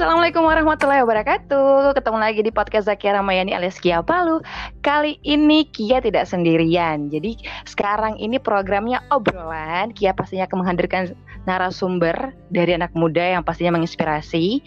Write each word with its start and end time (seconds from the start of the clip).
Assalamualaikum 0.00 0.48
warahmatullahi 0.48 1.04
wabarakatuh. 1.04 1.92
Ketemu 1.92 2.18
lagi 2.24 2.40
di 2.40 2.48
podcast 2.48 2.88
Zakia 2.88 3.20
Ramayani 3.20 3.52
alias 3.52 3.76
Kia 3.76 4.00
Palu. 4.00 4.40
Kali 4.80 5.20
ini 5.28 5.68
Kia 5.68 6.00
tidak 6.00 6.24
sendirian. 6.24 7.12
Jadi 7.12 7.36
sekarang 7.68 8.16
ini 8.16 8.40
programnya 8.40 9.04
obrolan. 9.12 9.92
Kia 9.92 10.16
pastinya 10.16 10.48
akan 10.48 10.64
menghadirkan 10.64 11.12
narasumber 11.44 12.32
dari 12.48 12.80
anak 12.80 12.96
muda 12.96 13.20
yang 13.20 13.44
pastinya 13.44 13.76
menginspirasi. 13.76 14.64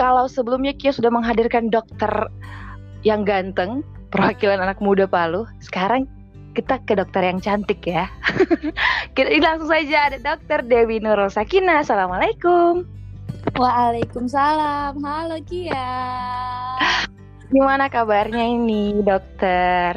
Kalau 0.00 0.24
sebelumnya 0.32 0.72
Kia 0.72 0.96
sudah 0.96 1.12
menghadirkan 1.12 1.68
dokter 1.68 2.08
yang 3.04 3.28
ganteng 3.28 3.84
Perwakilan 4.08 4.64
anak 4.64 4.80
muda 4.80 5.04
Palu 5.04 5.44
Sekarang 5.60 6.08
kita 6.56 6.80
ke 6.88 6.96
dokter 6.96 7.20
yang 7.20 7.36
cantik 7.44 7.84
ya. 7.84 8.08
Kita 9.12 9.28
langsung 9.44 9.68
saja 9.68 10.08
ada 10.08 10.16
dokter 10.16 10.64
Dewi 10.64 11.04
Nurul 11.04 11.28
Sakina. 11.28 11.84
Assalamualaikum 11.84 12.97
Waalaikumsalam. 13.58 14.98
Halo 15.02 15.38
Kia. 15.46 15.90
Gimana 17.48 17.88
kabarnya 17.88 18.44
ini, 18.44 19.00
dokter? 19.00 19.96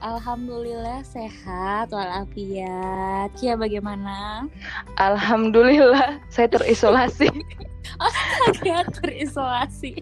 Alhamdulillah 0.00 1.04
sehat 1.04 1.92
walafiat. 1.92 3.28
Kia 3.36 3.52
bagaimana? 3.52 4.48
Alhamdulillah 4.96 6.16
saya 6.32 6.48
terisolasi. 6.48 7.28
Astaga, 8.04 8.88
terisolasi. 8.96 10.00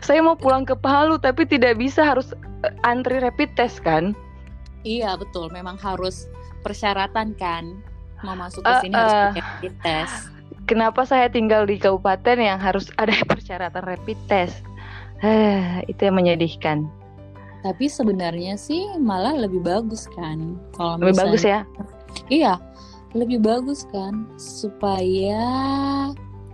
Saya 0.00 0.24
mau 0.24 0.38
pulang 0.38 0.64
ke 0.64 0.72
Palu 0.72 1.20
tapi 1.20 1.44
tidak 1.44 1.76
bisa 1.76 2.06
harus 2.06 2.32
eh, 2.64 2.72
antri 2.88 3.20
rapid 3.20 3.52
test 3.52 3.84
kan? 3.84 4.16
Iya, 4.80 5.20
betul. 5.20 5.52
Memang 5.52 5.76
harus 5.76 6.24
persyaratan 6.64 7.36
kan. 7.36 7.84
Mau 8.24 8.32
masuk 8.38 8.64
ke 8.64 8.70
Uh, 8.70 8.80
sini 8.80 8.94
harus 8.96 9.12
uh. 9.12 9.22
pakai 9.28 9.42
rapid 9.44 9.74
test. 9.84 10.33
Kenapa 10.64 11.04
saya 11.04 11.28
tinggal 11.28 11.68
di 11.68 11.76
kabupaten 11.76 12.40
yang 12.40 12.56
harus 12.56 12.88
ada 12.96 13.12
persyaratan 13.30 13.84
rapid 13.84 14.18
test? 14.26 14.64
Eh, 15.20 15.84
itu 15.88 16.00
yang 16.04 16.16
menyedihkan. 16.16 16.88
Tapi 17.64 17.88
sebenarnya 17.88 18.60
sih 18.60 18.92
malah 19.00 19.32
lebih 19.32 19.64
bagus 19.64 20.04
kan. 20.12 20.56
Kalau 20.76 21.00
Lebih 21.00 21.16
misalnya- 21.16 21.24
bagus 21.32 21.44
ya. 21.44 21.60
Iya, 22.28 22.54
lebih 23.16 23.40
bagus 23.40 23.88
kan 23.88 24.28
supaya 24.36 25.44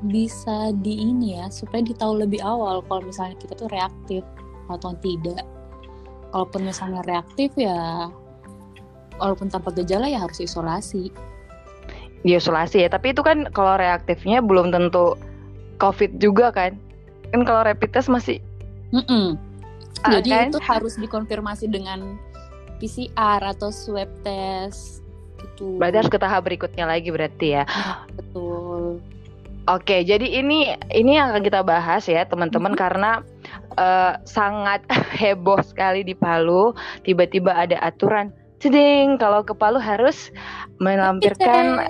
bisa 0.07 0.73
di 0.81 1.11
ini 1.13 1.37
ya, 1.37 1.51
supaya 1.53 1.83
ditahu 1.85 2.25
lebih 2.25 2.41
awal 2.41 2.81
kalau 2.87 3.05
misalnya 3.05 3.37
kita 3.37 3.59
tuh 3.59 3.69
reaktif 3.69 4.23
atau 4.71 4.95
tidak. 5.03 5.43
Kalaupun 6.31 6.63
misalnya 6.63 7.03
reaktif 7.05 7.51
ya 7.59 8.07
walaupun 9.19 9.51
tanpa 9.51 9.75
gejala 9.75 10.07
ya 10.07 10.23
harus 10.23 10.39
isolasi. 10.39 11.11
Diisolasi 12.21 12.85
ya, 12.85 12.89
tapi 12.89 13.13
itu 13.13 13.25
kan 13.25 13.49
kalau 13.51 13.77
reaktifnya 13.77 14.45
belum 14.45 14.69
tentu 14.71 15.17
COVID 15.77 16.21
juga 16.21 16.53
kan? 16.53 16.77
Kan 17.33 17.43
kalau 17.43 17.65
rapid 17.65 17.91
test 17.91 18.11
masih 18.11 18.43
Mm-mm. 18.91 19.39
Ah, 20.03 20.19
Jadi 20.19 20.29
kan? 20.31 20.47
itu 20.49 20.61
harus 20.61 20.95
dikonfirmasi 20.97 21.69
dengan 21.69 22.17
PCR 22.77 23.45
atau 23.45 23.69
swab 23.69 24.09
test 24.21 25.05
gitu. 25.39 25.77
berarti 25.77 25.97
harus 25.97 26.13
ke 26.13 26.19
tahap 26.19 26.43
berikutnya 26.45 26.85
lagi 26.85 27.09
berarti 27.09 27.47
ya. 27.55 27.65
Betul. 28.13 29.01
Oke, 29.69 30.03
jadi 30.03 30.25
ini 30.25 30.73
ini 30.91 31.15
yang 31.15 31.31
akan 31.31 31.45
kita 31.45 31.61
bahas 31.61 32.09
ya 32.09 32.25
teman-teman 32.25 32.73
Mhm. 32.73 32.81
karena 32.81 33.11
eh, 33.77 34.13
sangat 34.25 34.83
heboh 35.21 35.61
sekali 35.63 36.03
di 36.03 36.13
Palu. 36.13 36.73
Tiba-tiba 37.05 37.53
ada 37.55 37.77
aturan, 37.79 38.33
ceding 38.61 39.17
kalau 39.17 39.41
ke 39.41 39.57
Palu 39.57 39.81
harus 39.81 40.29
melampirkan 40.81 41.81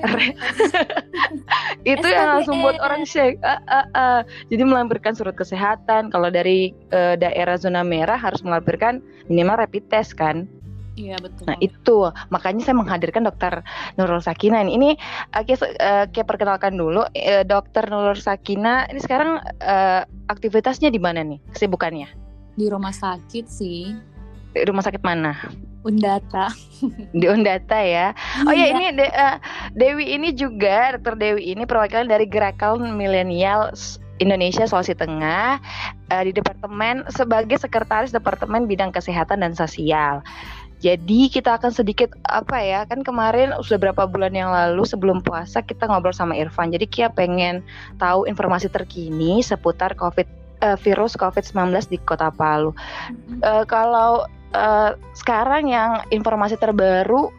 itu 1.91 2.07
yang 2.07 2.39
langsung 2.39 2.63
buat 2.63 2.79
orang 2.79 3.03
shake. 3.07 3.39
Ah, 3.43 3.61
ah, 3.67 3.87
ah. 3.95 4.21
Jadi 4.51 4.63
melampirkan 4.63 5.15
surat 5.15 5.35
kesehatan. 5.35 6.11
Kalau 6.11 6.31
dari 6.31 6.71
eh, 6.95 7.15
daerah 7.19 7.59
zona 7.59 7.83
merah 7.83 8.17
harus 8.17 8.43
melampirkan 8.47 9.03
minimal 9.27 9.63
rapid 9.63 9.87
test 9.91 10.15
kan. 10.15 10.47
Iya 10.99 11.17
betul. 11.23 11.45
Nah 11.49 11.57
itu 11.63 11.99
makanya 12.29 12.63
saya 12.67 12.77
menghadirkan 12.77 13.23
dokter 13.25 13.63
Nurul 13.97 14.21
Sakina 14.21 14.61
ini. 14.61 14.77
Ini 14.77 14.91
uh, 15.33 15.43
kayak, 15.47 15.61
uh, 15.81 16.05
kayak 16.13 16.29
perkenalkan 16.29 16.77
dulu 16.77 17.07
uh, 17.07 17.45
dokter 17.47 17.87
Nurul 17.89 18.19
Sakina 18.19 18.85
ini 18.91 19.01
sekarang 19.01 19.41
uh, 19.63 20.03
aktivitasnya 20.29 20.93
di 20.93 21.01
mana 21.01 21.25
nih 21.25 21.41
kesibukannya? 21.57 22.11
Di 22.59 22.67
rumah 22.69 22.93
sakit 22.93 23.47
sih, 23.49 23.95
rumah 24.67 24.83
sakit 24.83 25.03
mana? 25.03 25.37
Undata. 25.81 26.53
Di 27.17 27.25
Undata 27.25 27.81
ya. 27.81 28.13
Oh 28.45 28.53
ya 28.53 28.69
Iya. 28.69 28.77
ini 28.77 28.85
De- 29.01 29.17
uh, 29.17 29.37
Dewi 29.73 30.13
ini 30.13 30.37
juga 30.37 30.93
dokter 30.97 31.17
Dewi 31.17 31.57
ini 31.57 31.65
perwakilan 31.65 32.05
dari 32.05 32.29
Gerakan 32.29 33.01
Milenial 33.01 33.73
Indonesia 34.21 34.69
Sulawesi 34.69 34.93
Tengah 34.93 35.57
uh, 36.13 36.23
di 36.23 36.37
departemen 36.37 37.09
sebagai 37.09 37.57
sekretaris 37.57 38.13
departemen 38.13 38.69
bidang 38.69 38.93
kesehatan 38.93 39.41
dan 39.41 39.57
sosial. 39.57 40.21
Jadi 40.81 41.29
kita 41.29 41.61
akan 41.61 41.73
sedikit 41.73 42.13
apa 42.29 42.57
ya 42.61 42.89
kan 42.89 43.05
kemarin 43.05 43.53
sudah 43.61 43.89
berapa 43.89 44.09
bulan 44.09 44.33
yang 44.33 44.49
lalu 44.49 44.85
sebelum 44.89 45.21
puasa 45.21 45.61
kita 45.61 45.85
ngobrol 45.85 46.13
sama 46.13 46.33
Irfan. 46.33 46.73
Jadi 46.73 46.89
Kia 46.89 47.09
pengen 47.13 47.61
tahu 48.01 48.25
informasi 48.25 48.73
terkini 48.73 49.45
seputar 49.45 49.93
COVID 49.93 50.25
eh, 50.65 50.77
virus 50.81 51.21
COVID-19 51.21 51.85
di 51.93 52.01
Kota 52.01 52.33
Palu. 52.33 52.73
Eh, 53.45 53.65
kalau 53.69 54.25
eh, 54.55 54.91
sekarang 55.17 55.71
yang 55.71 56.05
informasi 56.11 56.59
terbaru 56.59 57.31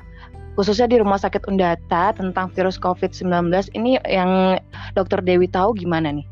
khususnya 0.56 0.88
di 0.88 1.00
Rumah 1.00 1.20
Sakit 1.20 1.48
Undata 1.48 2.12
tentang 2.12 2.52
virus 2.52 2.76
COVID-19 2.76 3.72
ini 3.72 3.96
yang 4.04 4.60
Dokter 4.96 5.24
Dewi 5.24 5.48
tahu 5.48 5.72
gimana 5.76 6.12
nih? 6.12 6.28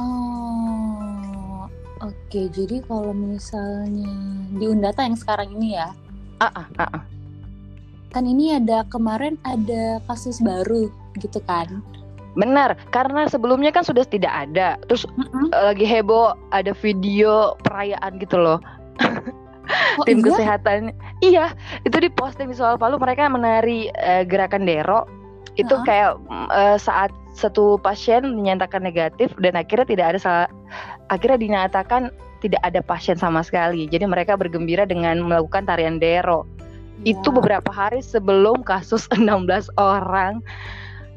Oh, 0.00 1.68
oke. 2.00 2.40
Jadi 2.48 2.80
kalau 2.88 3.12
misalnya 3.12 4.08
di 4.56 4.64
Undata 4.64 5.04
yang 5.04 5.18
sekarang 5.18 5.52
ini 5.60 5.76
ya, 5.76 5.92
Ah, 6.38 6.54
ah, 6.54 6.66
ah, 6.78 7.02
ah. 7.02 7.04
kan 8.14 8.22
ini 8.22 8.54
ada 8.54 8.86
kemarin 8.86 9.34
ada 9.42 9.98
kasus 10.06 10.38
baru 10.38 10.86
gitu 11.18 11.42
kan? 11.42 11.82
Benar, 12.36 12.76
karena 12.92 13.24
sebelumnya 13.26 13.72
kan 13.72 13.82
sudah 13.86 14.04
tidak 14.04 14.30
ada. 14.30 14.76
Terus 14.90 15.08
Mm-mm. 15.16 15.52
eh, 15.52 15.64
lagi 15.72 15.86
heboh 15.88 16.36
ada 16.52 16.76
video 16.76 17.56
perayaan 17.64 18.20
gitu 18.20 18.36
loh. 18.36 18.58
Oh, 20.00 20.04
tim 20.08 20.24
iya? 20.24 20.32
kesehatan 20.32 20.80
iya 21.20 21.52
itu 21.84 22.00
di 22.00 22.08
posting 22.08 22.48
di 22.48 22.56
soal 22.56 22.80
Palu 22.80 22.96
mereka 22.96 23.28
menari 23.28 23.92
eh, 24.00 24.24
gerakan 24.24 24.64
dero 24.64 25.04
itu 25.60 25.68
Heeh. 25.68 25.84
kayak 25.84 26.10
mm, 26.24 26.48
eh, 26.48 26.78
saat 26.80 27.12
satu 27.36 27.76
pasien 27.76 28.24
dinyatakan 28.24 28.80
negatif 28.80 29.28
dan 29.36 29.60
akhirnya 29.60 29.84
tidak 29.84 30.06
ada 30.16 30.18
salah 30.18 30.48
akhirnya 31.12 31.36
dinyatakan 31.36 32.08
tidak 32.40 32.64
ada 32.64 32.80
pasien 32.80 33.20
sama 33.20 33.44
sekali 33.44 33.84
jadi 33.92 34.08
mereka 34.08 34.40
bergembira 34.40 34.88
dengan 34.88 35.20
melakukan 35.20 35.68
tarian 35.68 36.00
dero 36.00 36.48
Iya. 37.06 37.14
itu 37.14 37.28
beberapa 37.30 37.70
hari 37.70 38.02
sebelum 38.02 38.66
kasus 38.66 39.06
16 39.14 39.70
orang 39.78 40.42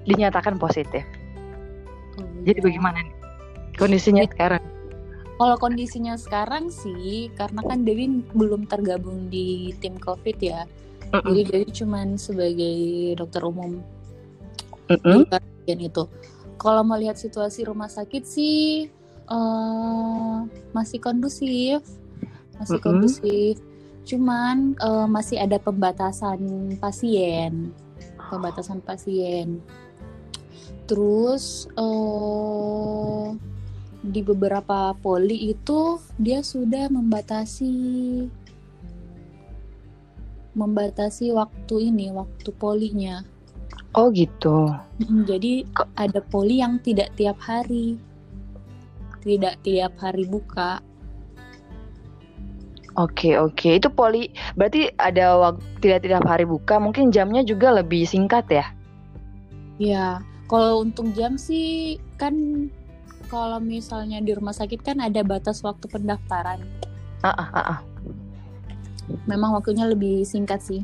dinyatakan 0.03 0.57
positif 0.57 1.03
Oh, 2.17 2.28
jadi 2.44 2.59
bagaimana 2.59 3.00
nih 3.01 3.16
kondisinya 3.75 4.23
Jadi- 4.25 4.34
sekarang 4.35 4.63
Kalau 5.41 5.57
kondisinya 5.57 6.13
sekarang 6.22 6.69
sih, 6.69 7.34
karena 7.34 7.66
kan 7.66 7.81
Dewi 7.81 8.22
belum 8.29 8.69
tergabung 8.69 9.25
di 9.25 9.73
tim 9.81 9.97
COVID 9.97 10.38
ya. 10.38 10.69
Mm-mm. 11.09 11.34
Jadi 11.34 11.41
Dewi 11.50 11.67
cuman 11.73 12.13
sebagai 12.13 12.78
dokter 13.17 13.41
umum 13.41 13.81
di 14.85 15.25
bagian 15.25 15.81
itu. 15.81 16.06
Kalau 16.62 16.85
melihat 16.85 17.18
situasi 17.18 17.66
rumah 17.66 17.89
sakit 17.89 18.22
sih 18.22 18.85
eh, 19.25 20.38
masih 20.78 21.01
kondusif, 21.01 21.81
masih 22.62 22.78
Mm-mm. 22.78 22.85
kondusif. 22.85 23.57
Cuman 24.06 24.78
eh, 24.78 25.07
masih 25.09 25.41
ada 25.41 25.57
pembatasan 25.57 26.38
pasien, 26.78 27.73
pembatasan 28.29 28.78
pasien. 28.85 29.57
Terus 30.91 31.71
eh, 31.79 33.27
di 34.03 34.19
beberapa 34.19 34.91
poli 34.99 35.55
itu 35.55 35.95
dia 36.19 36.43
sudah 36.43 36.91
membatasi 36.91 37.71
membatasi 40.51 41.31
waktu 41.31 41.95
ini, 41.95 42.11
waktu 42.11 42.51
polinya. 42.59 43.23
oh 43.95 44.11
gitu. 44.11 44.67
Jadi 44.99 45.63
ada 45.95 46.19
poli 46.19 46.59
yang 46.59 46.83
tidak 46.83 47.15
tiap 47.15 47.39
hari, 47.39 47.95
tidak 49.23 49.63
tiap 49.63 49.95
hari 49.95 50.27
buka. 50.27 50.83
Oke 52.99 53.39
oke. 53.39 53.79
Itu 53.79 53.88
poli 53.88 54.27
berarti 54.59 54.91
ada 54.99 55.39
waktu 55.39 55.63
tidak 55.79 55.99
tidak 56.03 56.27
hari 56.27 56.43
buka. 56.43 56.83
Mungkin 56.83 57.15
jamnya 57.15 57.47
juga 57.47 57.71
lebih 57.79 58.03
singkat 58.03 58.43
ya? 58.51 58.67
Ya, 59.79 60.19
kalau 60.51 60.83
untuk 60.83 61.15
jam 61.15 61.39
sih 61.39 61.95
kan 62.19 62.68
kalau 63.31 63.63
misalnya 63.63 64.19
di 64.19 64.36
rumah 64.36 64.51
sakit 64.51 64.83
kan 64.83 65.00
ada 65.00 65.24
batas 65.24 65.63
waktu 65.63 65.88
pendaftaran. 65.88 66.59
ah 67.24 67.31
ah 67.31 67.50
ah, 67.56 67.65
ah. 67.77 67.80
Memang 69.31 69.56
waktunya 69.56 69.88
lebih 69.88 70.27
singkat 70.27 70.59
sih. 70.59 70.83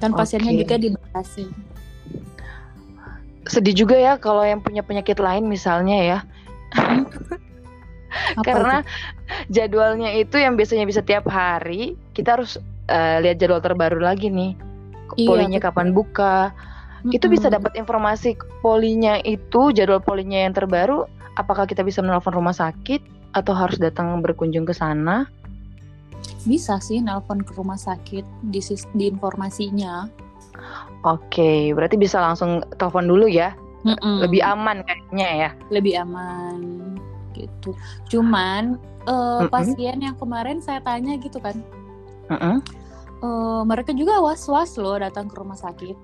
Kan 0.00 0.16
pasiennya 0.16 0.56
Oke. 0.56 0.60
juga 0.64 0.74
dibatasi. 0.80 1.46
sedih 3.46 3.86
juga 3.86 3.94
ya 3.94 4.18
kalau 4.18 4.42
yang 4.42 4.58
punya 4.58 4.82
penyakit 4.82 5.20
lain 5.20 5.46
misalnya 5.46 5.96
ya. 6.00 6.18
Karena 8.48 8.82
tuh? 8.82 8.90
jadwalnya 9.52 10.10
itu 10.18 10.40
yang 10.40 10.58
biasanya 10.58 10.82
bisa 10.88 11.04
tiap 11.04 11.28
hari, 11.30 11.94
kita 12.16 12.40
harus 12.40 12.58
eh, 12.90 13.22
lihat 13.22 13.38
jadwal 13.38 13.62
terbaru 13.62 14.00
lagi 14.02 14.32
nih. 14.32 14.56
Iya, 15.14 15.28
Polinya 15.30 15.60
kapan 15.62 15.94
buka. 15.94 16.50
Itu 17.12 17.26
bisa 17.30 17.52
dapat 17.52 17.76
informasi 17.76 18.34
polinya 18.64 19.20
itu, 19.22 19.70
jadwal 19.74 20.02
polinya 20.02 20.48
yang 20.48 20.54
terbaru, 20.56 21.06
apakah 21.36 21.68
kita 21.68 21.84
bisa 21.86 22.00
menelpon 22.00 22.34
rumah 22.34 22.56
sakit 22.56 23.02
atau 23.36 23.52
harus 23.52 23.76
datang 23.76 24.24
berkunjung 24.24 24.64
ke 24.64 24.72
sana? 24.72 25.28
bisa 26.46 26.78
sih 26.78 27.02
nelpon 27.02 27.42
ke 27.42 27.52
rumah 27.58 27.76
sakit 27.76 28.22
di 28.48 28.60
di 28.94 29.04
informasinya. 29.10 30.06
Oke, 31.04 31.74
berarti 31.74 31.98
bisa 31.98 32.22
langsung 32.22 32.62
telepon 32.78 33.10
dulu 33.10 33.26
ya. 33.26 33.52
Mm-mm. 33.86 34.26
Lebih 34.26 34.42
aman 34.42 34.82
kayaknya 34.82 35.28
ya. 35.46 35.50
lebih 35.70 35.94
aman 36.02 36.58
gitu. 37.36 37.76
Cuman 38.10 38.80
Mm-mm. 39.06 39.46
pasien 39.52 40.02
yang 40.02 40.16
kemarin 40.18 40.58
saya 40.58 40.82
tanya 40.82 41.14
gitu 41.20 41.38
kan, 41.38 41.54
Mm-mm. 42.32 42.58
eh, 43.22 43.62
mereka 43.62 43.94
juga 43.94 44.18
was-was 44.18 44.74
loh 44.80 44.98
datang 44.98 45.30
ke 45.30 45.34
rumah 45.38 45.58
sakit. 45.58 45.94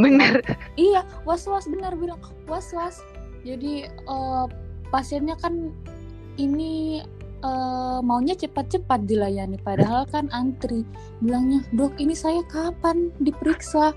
Bener. 0.00 0.40
Iya, 0.74 1.04
was-was 1.28 1.68
benar 1.68 1.94
bilang 1.94 2.20
was-was. 2.48 3.04
Jadi 3.44 3.86
eh, 3.88 4.46
pasiennya 4.88 5.36
kan 5.38 5.72
ini 6.40 7.02
eh, 7.44 7.98
maunya 8.02 8.34
cepat-cepat 8.34 9.04
dilayani, 9.06 9.60
padahal 9.60 10.08
kan 10.08 10.26
antri. 10.32 10.82
Bilangnya, 11.22 11.62
dok 11.74 11.94
ini 12.00 12.14
saya 12.16 12.42
kapan 12.48 13.12
diperiksa? 13.22 13.94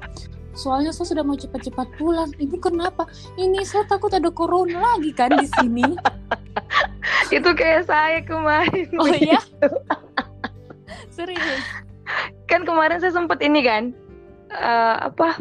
Soalnya 0.51 0.91
saya 0.91 1.15
sudah 1.15 1.23
mau 1.23 1.39
cepat-cepat 1.39 1.87
pulang. 1.95 2.27
Ibu 2.35 2.59
kenapa? 2.59 3.07
Ini 3.39 3.63
saya 3.63 3.87
takut 3.87 4.11
ada 4.11 4.27
corona 4.27 4.95
lagi 4.95 5.15
kan 5.15 5.31
di 5.39 5.47
sini. 5.47 5.95
Itu 7.35 7.55
kayak 7.55 7.87
saya 7.87 8.19
kemarin. 8.19 8.91
Oh 8.99 9.07
iya? 9.07 9.39
Serius? 11.15 11.63
Kan 12.51 12.67
kemarin 12.67 12.99
saya 12.99 13.15
sempat 13.15 13.39
ini 13.39 13.63
kan. 13.63 13.95
eh, 14.51 14.95
apa? 15.07 15.39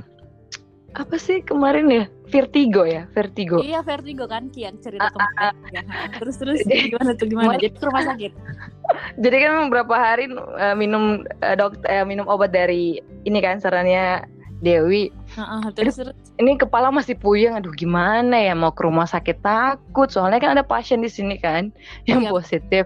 Apa 0.94 1.16
sih 1.16 1.38
kemarin 1.46 1.86
ya? 1.86 2.04
Vertigo 2.30 2.86
ya, 2.86 3.10
vertigo. 3.10 3.58
Iya 3.58 3.82
vertigo 3.82 4.26
kan 4.30 4.50
Ki 4.54 4.66
yang 4.66 4.78
cerita 4.78 5.10
kemarin. 5.10 5.54
Ya, 5.74 5.82
Terus 6.18 6.36
terus 6.38 6.58
gimana 6.66 7.10
tuh 7.18 7.26
gimana? 7.26 7.58
Jadi 7.58 7.74
ke 7.74 7.82
rumah 7.86 8.04
sakit. 8.06 8.32
Jadi 9.22 9.36
kan 9.42 9.50
beberapa 9.70 9.94
hari 9.98 10.30
eh, 10.34 10.74
minum 10.78 11.26
eh, 11.42 11.54
dok 11.58 11.82
eh, 11.86 12.02
minum 12.06 12.26
obat 12.30 12.54
dari 12.54 12.98
ini 13.26 13.38
kan 13.42 13.58
sarannya 13.58 14.22
Dewi. 14.60 15.08
Heeh, 15.34 15.62
terus 15.72 15.96
terus. 15.96 16.14
Ini 16.36 16.60
kepala 16.60 16.92
masih 16.92 17.16
puyeng. 17.16 17.56
Aduh 17.56 17.72
gimana 17.72 18.36
ya 18.36 18.52
mau 18.52 18.70
ke 18.70 18.84
rumah 18.84 19.08
sakit 19.08 19.40
takut. 19.40 20.12
Soalnya 20.12 20.38
kan 20.38 20.52
ada 20.58 20.64
pasien 20.66 21.00
di 21.00 21.08
sini 21.10 21.40
kan 21.40 21.72
yang 22.06 22.28
Iya. 22.28 22.30
positif. 22.30 22.84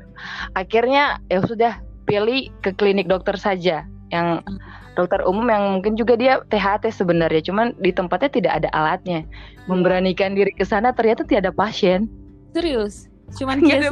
Akhirnya 0.54 1.18
ya 1.28 1.42
sudah 1.42 1.82
pilih 2.06 2.48
ke 2.62 2.72
klinik 2.76 3.08
dokter 3.10 3.34
saja 3.36 3.84
yang 4.12 4.40
Hmm. 4.44 4.60
Dokter 4.94 5.20
umum 5.26 5.46
yang 5.50 5.78
mungkin 5.78 5.94
juga 5.98 6.14
dia 6.18 6.40
THT 6.50 6.90
sebenarnya. 6.94 7.42
Cuman 7.44 7.74
di 7.82 7.90
tempatnya 7.90 8.30
tidak 8.30 8.52
ada 8.62 8.68
alatnya. 8.74 9.26
Memberanikan 9.66 10.34
diri 10.34 10.50
ke 10.54 10.62
sana 10.66 10.94
ternyata 10.94 11.26
tidak 11.26 11.50
ada 11.50 11.54
pasien. 11.54 12.06
Serius? 12.54 13.10
Cuman 13.34 13.60
sendiri? 13.60 13.90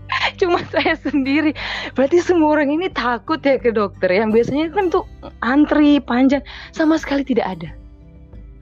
cuma 0.40 0.58
saya 0.72 0.94
sendiri. 0.98 1.52
Berarti 1.94 2.18
semua 2.20 2.58
orang 2.58 2.74
ini 2.74 2.90
takut 2.90 3.38
ya 3.42 3.56
ke 3.60 3.70
dokter. 3.70 4.10
Yang 4.10 4.30
biasanya 4.40 4.66
kan 4.74 4.84
tuh 4.90 5.04
antri 5.44 6.02
panjang 6.02 6.42
sama 6.74 6.98
sekali 6.98 7.22
tidak 7.22 7.60
ada. 7.60 7.70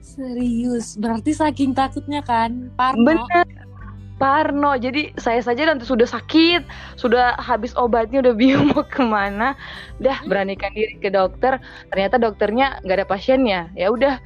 Serius? 0.03 0.99
Berarti 0.99 1.31
saking 1.31 1.71
takutnya 1.71 2.19
kan? 2.21 2.69
Parno? 2.75 3.07
Benar. 3.07 3.68
Parno. 4.19 4.75
Jadi 4.75 5.15
saya 5.15 5.39
saja 5.39 5.63
nanti 5.65 5.87
sudah 5.87 6.05
sakit, 6.05 6.67
sudah 6.99 7.39
habis 7.39 7.71
obatnya, 7.79 8.19
udah 8.19 8.35
bingung 8.35 8.75
mau 8.75 8.83
ke 8.83 8.99
mana. 9.01 9.55
Dah 10.03 10.19
beranikan 10.27 10.75
diri 10.75 10.99
ke 10.99 11.07
dokter. 11.07 11.57
Ternyata 11.89 12.19
dokternya 12.19 12.83
nggak 12.83 12.97
ada 12.99 13.07
pasiennya. 13.07 13.71
Ya 13.73 13.89
udah, 13.89 14.19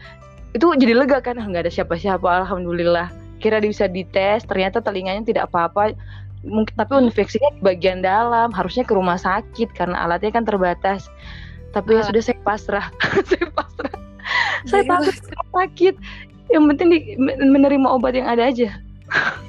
itu 0.58 0.66
jadi 0.82 0.98
lega 0.98 1.22
kan? 1.22 1.38
Ah, 1.38 1.46
Nggak 1.46 1.70
ada 1.70 1.74
siapa-siapa. 1.74 2.26
Alhamdulillah. 2.26 3.14
Kira 3.38 3.62
bisa 3.62 3.86
dites, 3.86 4.44
ternyata 4.50 4.82
telinganya 4.82 5.22
tidak 5.22 5.54
apa-apa. 5.54 5.94
Mungkin 6.44 6.76
tapi 6.76 7.00
infeksinya 7.00 7.54
di 7.56 7.62
bagian 7.62 8.02
dalam. 8.02 8.50
Harusnya 8.52 8.84
ke 8.84 8.98
rumah 8.98 9.22
sakit 9.22 9.72
karena 9.78 10.04
alatnya 10.04 10.34
kan 10.34 10.44
terbatas. 10.44 11.08
Tapi 11.74 11.98
ya 11.98 12.06
Alat. 12.06 12.10
sudah 12.14 12.22
saya 12.22 12.40
pasrah. 12.46 12.86
saya 13.30 13.48
pasrah. 13.54 13.96
Saya 14.64 14.84
Jadi 14.86 14.90
takut 14.90 15.16
sakit. 15.52 15.96
Yang 16.54 16.64
penting 16.76 16.88
di, 16.94 17.00
menerima 17.40 17.88
obat 17.90 18.14
yang 18.14 18.30
ada 18.30 18.48
aja. 18.48 18.70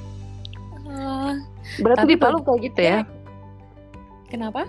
Berarti 1.80 2.04
Tapi 2.04 2.12
di 2.12 2.16
Palu 2.20 2.38
kayak 2.44 2.60
gitu 2.70 2.80
ya? 2.80 2.98
kenapa? 4.28 4.66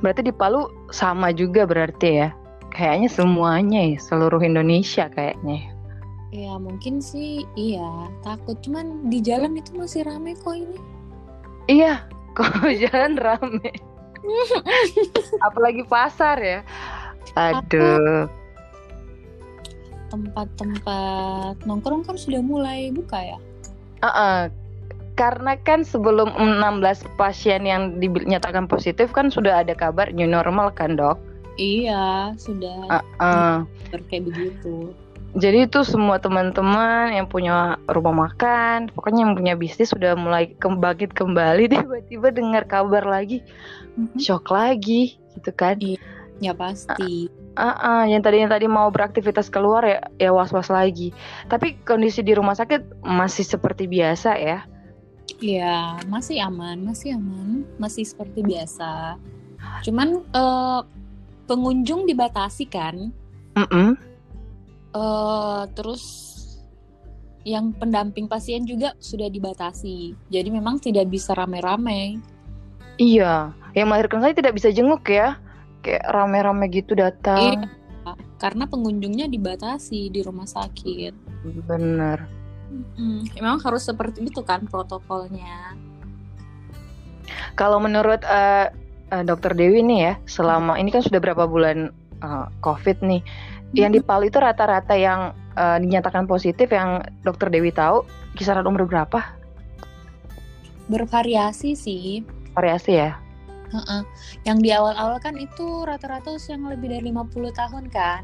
Berarti 0.00 0.22
di 0.24 0.32
Palu 0.34 0.68
sama 0.90 1.30
juga 1.32 1.68
berarti 1.68 2.24
ya? 2.24 2.28
Kayaknya 2.72 3.08
semuanya 3.08 3.80
ya, 3.94 3.98
seluruh 4.00 4.40
Indonesia 4.40 5.08
kayaknya. 5.08 5.72
Ya 6.34 6.58
mungkin 6.60 7.00
sih 7.00 7.46
iya 7.56 8.10
takut. 8.20 8.58
Cuman 8.60 9.08
di 9.08 9.22
jalan 9.24 9.56
itu 9.56 9.72
masih 9.72 10.04
rame 10.04 10.36
kok 10.36 10.52
ini. 10.52 10.78
Iya, 11.70 12.04
kalau 12.36 12.68
jalan 12.68 13.16
rame. 13.16 13.70
Apalagi 15.46 15.82
pasar 15.86 16.36
ya. 16.42 16.60
Aduh. 17.38 18.28
Tempat-tempat 20.12 21.64
nongkrong 21.66 22.04
kan 22.06 22.16
sudah 22.18 22.42
mulai 22.42 22.90
buka 22.92 23.18
ya. 23.22 23.38
Uh-uh. 24.04 24.65
Karena 25.16 25.56
kan 25.56 25.80
sebelum 25.80 26.36
16 26.36 27.08
pasien 27.16 27.64
yang 27.64 27.96
dinyatakan 27.96 28.68
positif 28.68 29.16
kan 29.16 29.32
sudah 29.32 29.64
ada 29.64 29.72
kabar 29.72 30.12
new 30.12 30.28
normal 30.28 30.68
kan 30.76 30.92
dok? 30.92 31.16
Iya 31.56 32.36
sudah 32.36 32.84
Uh-uh. 33.00 33.64
kayak 34.12 34.28
begitu. 34.28 34.92
Jadi 35.36 35.68
itu 35.68 35.84
semua 35.84 36.16
teman-teman 36.16 37.12
yang 37.12 37.28
punya 37.28 37.76
rumah 37.88 38.28
makan, 38.28 38.88
pokoknya 38.92 39.20
yang 39.28 39.34
punya 39.36 39.54
bisnis 39.56 39.92
sudah 39.92 40.16
mulai 40.16 40.52
kembangkit 40.56 41.12
kembali 41.12 41.68
tiba-tiba 41.72 42.32
dengar 42.32 42.64
kabar 42.68 43.04
lagi, 43.04 43.44
Mhm. 43.96 44.20
shock 44.20 44.52
lagi 44.52 45.16
gitu 45.36 45.52
kan. 45.52 45.80
Ya 46.40 46.52
pasti. 46.52 47.32
Ah, 47.56 47.72
ah, 47.72 48.02
yang 48.04 48.20
tadi 48.20 48.44
yang 48.44 48.52
tadi 48.52 48.68
mau 48.68 48.92
beraktivitas 48.92 49.48
keluar 49.48 49.80
ya 49.80 50.04
ya 50.20 50.28
was-was 50.32 50.68
lagi. 50.68 51.16
Tapi 51.48 51.80
kondisi 51.88 52.20
di 52.20 52.36
rumah 52.36 52.52
sakit 52.52 53.00
masih 53.00 53.48
seperti 53.48 53.88
biasa 53.88 54.36
ya. 54.36 54.68
Ya 55.40 56.00
masih 56.08 56.40
aman, 56.40 56.80
masih 56.80 57.16
aman, 57.16 57.68
masih 57.76 58.08
seperti 58.08 58.40
biasa. 58.40 59.20
Cuman 59.84 60.24
eh, 60.32 60.80
pengunjung 61.46 62.08
dibatasi 62.08 62.64
kan. 62.68 63.12
Mm-mm. 63.56 63.96
eh 64.96 65.62
terus 65.72 66.04
yang 67.46 67.70
pendamping 67.76 68.26
pasien 68.26 68.66
juga 68.66 68.92
sudah 68.98 69.30
dibatasi. 69.30 70.18
Jadi 70.28 70.48
memang 70.50 70.82
tidak 70.82 71.06
bisa 71.08 71.30
rame-rame. 71.32 72.18
Iya, 72.96 73.52
yang 73.76 73.92
melahirkan 73.92 74.24
saya 74.24 74.34
tidak 74.34 74.56
bisa 74.56 74.72
jenguk 74.72 75.04
ya. 75.06 75.38
Kayak 75.84 76.04
rame-rame 76.10 76.66
gitu 76.72 76.98
datang. 76.98 77.70
Karena 78.40 78.66
pengunjungnya 78.66 79.30
dibatasi 79.30 80.10
di 80.10 80.20
rumah 80.26 80.48
sakit. 80.48 81.14
Bener. 81.70 82.35
Mm, 82.70 83.30
memang 83.38 83.62
harus 83.62 83.86
seperti 83.86 84.26
itu 84.26 84.42
kan 84.42 84.66
protokolnya. 84.66 85.78
Kalau 87.54 87.78
menurut 87.78 88.22
eh, 88.26 88.70
eh, 89.14 89.24
Dokter 89.24 89.54
Dewi 89.54 89.82
nih 89.82 90.00
ya, 90.02 90.14
selama 90.26 90.76
ini 90.76 90.90
kan 90.90 91.02
sudah 91.02 91.22
berapa 91.22 91.46
bulan 91.46 91.94
eh, 92.22 92.46
COVID 92.62 93.02
nih, 93.06 93.22
yang 93.74 93.94
di 93.94 94.00
Palu 94.02 94.30
itu 94.30 94.38
rata-rata 94.38 94.94
yang 94.94 95.34
eh, 95.54 95.78
dinyatakan 95.82 96.26
positif 96.26 96.70
yang 96.70 97.02
Dokter 97.22 97.50
Dewi 97.50 97.70
tahu 97.70 98.02
kisaran 98.34 98.66
umur 98.66 98.86
berapa? 98.86 99.22
Bervariasi 100.86 101.74
sih. 101.74 102.22
Variasi 102.54 102.92
ya. 102.94 103.18
Heeh. 103.74 104.02
Yang 104.46 104.58
di 104.62 104.70
awal-awal 104.70 105.18
kan 105.18 105.34
itu 105.34 105.82
rata-rata 105.82 106.38
usia 106.38 106.54
yang 106.54 106.70
lebih 106.70 106.94
dari 106.94 107.10
50 107.10 107.50
tahun 107.50 107.84
kan. 107.90 108.22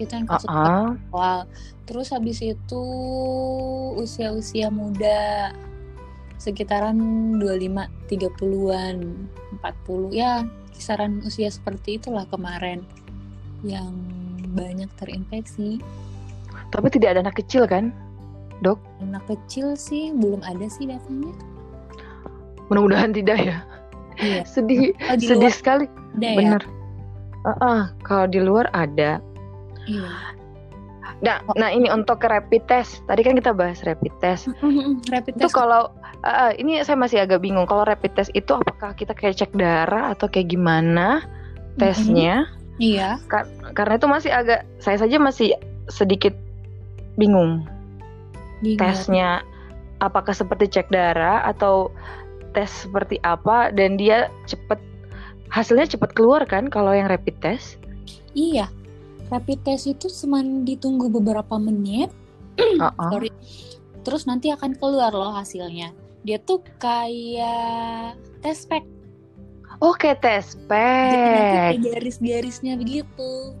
Itu 0.00 0.12
yang 0.16 0.24
kasus 0.26 0.48
awal. 0.48 1.44
Terus 1.84 2.08
habis 2.14 2.40
itu 2.40 2.82
usia-usia 4.00 4.72
muda 4.72 5.52
sekitaran 6.40 6.96
25 7.36 8.08
30-an, 8.08 8.96
40 9.60 10.16
ya, 10.16 10.40
kisaran 10.72 11.20
usia 11.20 11.52
seperti 11.52 12.00
itulah 12.00 12.24
kemarin 12.32 12.80
yang 13.60 13.92
banyak 14.56 14.88
terinfeksi. 14.96 15.78
tapi 16.72 16.86
tidak 16.88 17.18
ada 17.18 17.28
anak 17.28 17.36
kecil 17.36 17.68
kan? 17.68 17.92
Anak 19.04 19.24
kecil 19.28 19.76
sih 19.76 20.12
belum 20.16 20.40
ada 20.40 20.64
sih 20.70 20.88
datanya. 20.88 21.32
Mudah-mudahan 22.72 23.10
tidak 23.12 23.38
ya. 23.40 23.58
Iya. 24.20 24.44
Sedih, 24.44 24.92
Oh, 25.08 25.16
di 25.16 25.26
sedih 25.26 25.48
luar 25.48 25.56
sekali. 25.56 25.84
ada 26.16 26.28
ya. 26.28 26.36
Bener. 26.38 26.62
Ah, 27.42 27.90
kalau 28.04 28.28
di 28.28 28.40
luar 28.40 28.68
ada. 28.76 29.18
Iya. 29.88 30.36
Nah, 31.20 31.42
nah 31.56 31.68
ini 31.72 31.88
untuk 31.92 32.22
rapid 32.22 32.64
test. 32.68 33.02
Tadi 33.04 33.20
kan 33.24 33.36
kita 33.36 33.52
bahas 33.52 33.80
rapid 33.84 34.12
test. 34.20 34.48
rapid 35.12 35.36
Itu 35.36 35.48
test 35.48 35.56
kalau 35.56 35.92
uh, 36.24 36.52
ini 36.56 36.80
saya 36.84 36.96
masih 36.96 37.24
agak 37.24 37.44
bingung. 37.44 37.68
Kalau 37.68 37.84
rapid 37.84 38.16
test 38.16 38.30
itu 38.32 38.52
apakah 38.56 38.96
kita 38.96 39.12
kayak 39.12 39.36
cek 39.36 39.52
darah 39.56 40.12
atau 40.12 40.28
kayak 40.28 40.52
gimana 40.52 41.24
tesnya? 41.76 42.48
iya 42.80 43.20
Karena 43.76 44.00
itu 44.00 44.08
masih 44.08 44.30
agak 44.32 44.64
saya 44.80 44.96
saja 45.00 45.20
masih 45.20 45.52
sedikit 45.92 46.32
bingung. 47.20 47.68
bingung. 48.64 48.80
Tesnya 48.80 49.44
apakah 50.00 50.32
seperti 50.32 50.68
cek 50.68 50.88
darah 50.88 51.44
atau 51.44 51.92
tes 52.56 52.88
seperti 52.88 53.20
apa 53.22 53.70
dan 53.70 53.94
dia 53.94 54.32
cepet 54.48 54.80
hasilnya 55.52 55.86
cepet 55.86 56.10
keluar 56.16 56.42
kan 56.48 56.66
kalau 56.72 56.90
yang 56.96 57.06
rapid 57.06 57.36
test? 57.44 57.76
Iya, 58.32 58.70
rapid 59.30 59.58
test 59.62 59.86
itu 59.86 60.06
cuma 60.10 60.42
ditunggu 60.42 61.06
beberapa 61.08 61.56
menit, 61.56 62.10
Uh-uh. 62.58 63.10
sorry. 63.10 63.30
Terus 64.02 64.24
nanti 64.24 64.50
akan 64.50 64.74
keluar 64.74 65.10
loh 65.10 65.30
hasilnya. 65.30 65.92
Dia 66.20 66.36
tuh 66.38 66.60
kayak 66.76 68.14
test 68.40 68.68
pack, 68.68 68.84
Oke, 69.80 70.12
tes 70.14 70.52
jadi 70.52 71.16
nanti 71.16 71.40
pack. 71.48 71.64
kayak 71.64 71.80
garis-garisnya 71.86 72.74
begitu. 72.76 73.56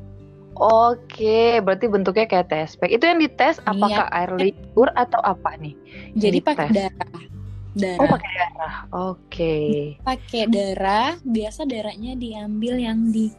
Oke, 0.54 1.56
berarti 1.58 1.86
bentuknya 1.86 2.26
kayak 2.26 2.48
test 2.48 2.76
pack. 2.76 2.92
Itu 2.92 3.08
yang 3.08 3.16
dites 3.18 3.56
Iya. 3.58 3.70
apakah 3.70 4.04
air 4.12 4.30
liur 4.34 4.88
atau 4.92 5.20
apa 5.22 5.56
nih? 5.56 5.72
Jadi 6.12 6.38
pakai 6.38 6.68
dites. 6.68 6.76
darah, 6.76 7.22
Oh, 7.70 7.78
darah, 7.78 8.10
pakai 8.10 8.32
darah. 8.34 8.74
Oke. 8.92 9.56
pakai 10.02 10.42
darah. 10.46 11.10
Biasa 11.22 11.64
darahnya 11.64 12.12
diambil 12.14 12.74
yang 12.76 13.08
di 13.08 13.32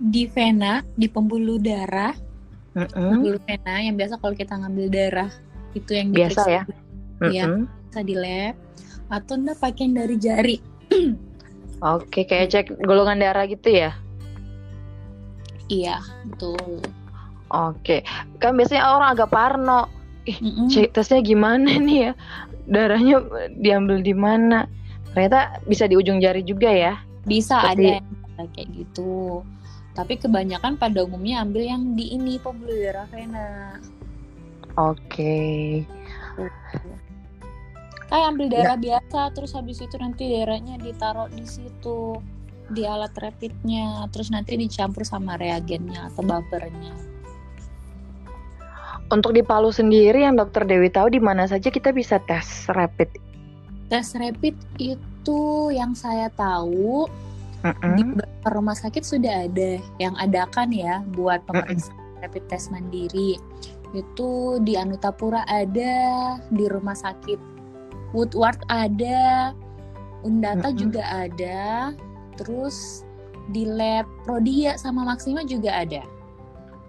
di 0.00 0.24
vena, 0.24 0.80
di 0.96 1.06
pembuluh 1.12 1.60
darah, 1.60 2.16
Mm-mm. 2.72 2.88
pembuluh 3.20 3.40
vena 3.44 3.84
yang 3.84 4.00
biasa 4.00 4.16
kalau 4.16 4.32
kita 4.32 4.56
ngambil 4.56 4.86
darah 4.88 5.30
itu 5.76 5.90
yang 5.92 6.08
Biasa 6.10 6.40
diperiksa 6.40 6.48
ya? 6.48 6.62
Iya. 7.20 7.44
Mm-mm. 7.46 7.62
bisa 7.90 8.00
di 8.00 8.14
lab 8.16 8.54
atau 9.10 9.34
enggak 9.36 9.58
pakai 9.60 9.82
yang 9.84 9.94
dari 10.00 10.16
jari. 10.16 10.56
Oke, 11.94 12.24
kayak 12.24 12.48
cek 12.48 12.66
golongan 12.80 13.20
darah 13.20 13.44
gitu 13.44 13.68
ya? 13.68 13.92
Iya, 15.68 16.00
betul. 16.26 16.82
Oke. 17.50 18.02
Kan 18.38 18.56
biasanya 18.56 18.94
orang 18.94 19.08
agak 19.14 19.30
parno. 19.30 19.86
Mm-mm. 20.24 20.68
Cek 20.68 20.92
tesnya 20.94 21.20
gimana 21.20 21.76
nih 21.76 22.10
ya? 22.10 22.12
Darahnya 22.70 23.24
diambil 23.58 24.00
di 24.00 24.14
mana? 24.14 24.64
Ternyata 25.10 25.58
bisa 25.66 25.90
di 25.90 25.98
ujung 25.98 26.22
jari 26.22 26.46
juga 26.46 26.70
ya? 26.70 26.94
Bisa 27.26 27.58
Seperti- 27.60 27.90
ada 27.90 27.98
yang 28.38 28.48
kayak 28.54 28.68
gitu. 28.72 29.42
Tapi 29.94 30.16
kebanyakan 30.22 30.78
pada 30.78 31.02
umumnya 31.02 31.42
ambil 31.42 31.66
yang 31.66 31.82
di 31.98 32.14
ini 32.14 32.38
pembuluh 32.38 32.78
darah 32.78 33.10
vena. 33.10 33.76
Oke. 34.78 35.82
Kayak 38.10 38.26
ambil 38.34 38.46
darah 38.50 38.78
biasa, 38.78 39.34
terus 39.34 39.54
habis 39.54 39.82
itu 39.82 39.94
nanti 39.98 40.30
darahnya 40.30 40.78
ditaruh 40.78 41.30
di 41.30 41.46
situ 41.46 42.18
di 42.70 42.86
alat 42.86 43.10
rapidnya, 43.18 44.06
terus 44.14 44.30
nanti 44.30 44.54
dicampur 44.54 45.02
sama 45.02 45.34
reagennya 45.34 46.06
atau 46.10 46.22
buffernya. 46.22 46.94
Untuk 49.10 49.34
di 49.34 49.42
Palu 49.42 49.74
sendiri 49.74 50.22
yang 50.22 50.38
dokter 50.38 50.62
Dewi 50.62 50.86
tahu 50.86 51.10
di 51.10 51.18
mana 51.18 51.42
saja 51.50 51.66
kita 51.66 51.90
bisa 51.90 52.22
tes 52.30 52.70
rapid. 52.70 53.10
Tes 53.90 54.14
rapid 54.14 54.54
itu 54.78 55.42
yang 55.74 55.98
saya 55.98 56.30
tahu 56.30 57.10
di 57.96 58.02
beberapa 58.02 58.48
rumah 58.56 58.76
sakit 58.76 59.02
sudah 59.04 59.48
ada 59.48 59.80
yang 60.00 60.16
adakan 60.16 60.72
ya 60.72 61.04
buat 61.12 61.44
pemeriksaan 61.44 61.96
rapid 62.20 62.44
test 62.48 62.68
mandiri. 62.72 63.36
Itu 63.90 64.62
di 64.62 64.78
Anutapura 64.78 65.42
ada, 65.50 66.38
di 66.54 66.64
rumah 66.70 66.94
sakit 66.94 67.40
Woodward 68.14 68.62
ada, 68.70 69.50
Undata 70.20 70.68
juga 70.76 71.00
ada, 71.08 71.90
terus 72.36 73.02
di 73.50 73.64
lab 73.66 74.06
Prodia 74.22 74.76
sama 74.76 75.02
Maxima 75.02 75.42
juga 75.42 75.72
ada. 75.74 76.04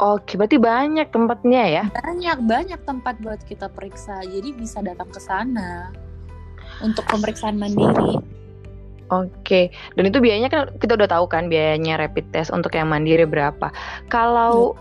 Oke, 0.01 0.33
berarti 0.33 0.57
banyak 0.57 1.13
tempatnya 1.13 1.63
ya? 1.69 1.83
Banyak 1.93 2.37
banyak 2.49 2.81
tempat 2.89 3.21
buat 3.21 3.37
kita 3.45 3.69
periksa, 3.69 4.25
jadi 4.25 4.49
bisa 4.57 4.81
datang 4.81 5.09
ke 5.13 5.21
sana 5.21 5.93
untuk 6.81 7.05
pemeriksaan 7.05 7.61
mandiri. 7.61 8.17
Oke, 9.11 9.67
dan 9.99 10.03
itu 10.07 10.23
biayanya 10.23 10.47
kan 10.47 10.71
kita 10.79 10.95
udah 10.95 11.11
tahu 11.11 11.27
kan 11.27 11.51
biayanya 11.51 11.99
rapid 11.99 12.31
test 12.31 12.47
untuk 12.47 12.71
yang 12.71 12.87
mandiri 12.87 13.27
berapa. 13.27 13.67
Kalau 14.07 14.71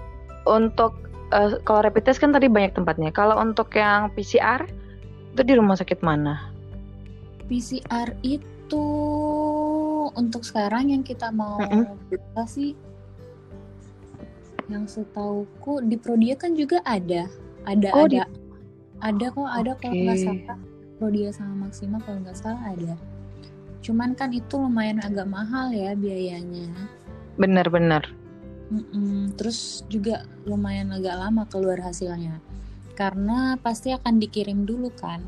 untuk 0.46 0.94
eh, 1.34 1.58
kalau 1.66 1.82
rapid 1.82 2.06
test 2.06 2.22
kan 2.22 2.30
tadi 2.30 2.46
banyak 2.46 2.78
tempatnya. 2.78 3.10
Kalau 3.10 3.34
untuk 3.42 3.75
yang 3.75 4.14
PCR 4.14 4.70
itu 5.34 5.42
di 5.42 5.54
rumah 5.58 5.75
sakit 5.75 5.99
mana? 6.06 6.46
PCR 7.50 8.14
itu 8.22 8.87
untuk 10.14 10.46
sekarang 10.46 10.94
yang 10.94 11.02
kita 11.02 11.34
mau 11.34 11.58
Mm-mm. 11.58 11.90
buka 12.06 12.46
sih 12.46 12.78
yang 14.70 14.87
setauku 14.87 15.82
di 15.82 15.99
Prodia 15.99 16.38
kan 16.38 16.54
juga 16.54 16.78
ada 16.87 17.26
ada 17.66 17.88
Oh, 17.90 18.06
di- 18.06 18.22
ada 18.22 18.30
ada 19.02 19.26
kok 19.34 19.42
ada 19.42 19.72
kalau 19.75 19.99
Oke. 19.99 20.06
nggak 20.06 20.18
salah 20.22 20.58
Prodia 21.02 21.30
sama 21.34 21.66
Maxima 21.66 21.99
kalau 22.06 22.22
nggak 22.22 22.38
salah 22.38 22.62
ada 22.70 22.94
cuman 23.80 24.12
kan 24.12 24.30
itu 24.32 24.60
lumayan 24.60 25.00
agak 25.00 25.25
mahal 25.28 25.72
ya 25.72 25.96
biayanya 25.96 26.68
Bener-bener. 27.40 28.04
Terus 29.34 29.82
juga 29.90 30.22
lumayan 30.46 30.94
agak 30.94 31.16
lama 31.18 31.42
keluar 31.50 31.80
hasilnya 31.82 32.38
karena 32.94 33.56
pasti 33.58 33.90
akan 33.96 34.20
dikirim 34.20 34.68
dulu 34.68 34.92
kan 34.92 35.25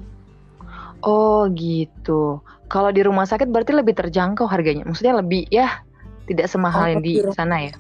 Oh 1.02 1.50
gitu. 1.59 2.38
Kalau 2.71 2.90
di 2.94 3.02
rumah 3.02 3.26
sakit 3.26 3.50
berarti 3.50 3.75
lebih 3.75 3.94
terjangkau 3.99 4.47
harganya. 4.47 4.87
Maksudnya 4.87 5.18
lebih 5.18 5.50
ya 5.50 5.82
tidak 6.30 6.47
semahal 6.47 6.87
Oh, 6.87 6.87
yang 6.87 7.02
di 7.02 7.18
di 7.18 7.26
ru- 7.26 7.35
sana 7.35 7.59
ya. 7.59 7.75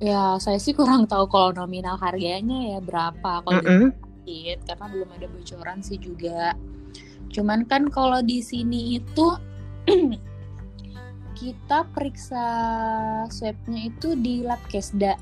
ya 0.00 0.22
saya 0.38 0.56
sih 0.62 0.72
kurang 0.72 1.04
tahu 1.10 1.26
kalau 1.28 1.50
nominal 1.52 1.98
harganya 1.98 2.76
ya 2.76 2.78
berapa 2.80 3.42
kalau 3.44 3.60
di 3.60 3.68
Mm-mm. 3.68 3.90
sakit 3.90 4.58
karena 4.68 4.86
belum 4.88 5.08
ada 5.18 5.26
bocoran 5.28 5.78
sih 5.82 5.98
juga. 5.98 6.54
Cuman 7.30 7.66
kan 7.66 7.90
kalau 7.90 8.22
di 8.22 8.40
sini 8.40 8.96
itu 8.98 9.26
kita 11.40 11.88
periksa 11.96 12.44
swabnya 13.32 13.88
itu 13.88 14.12
di 14.18 14.44
lab 14.44 14.60
Kesda 14.68 15.16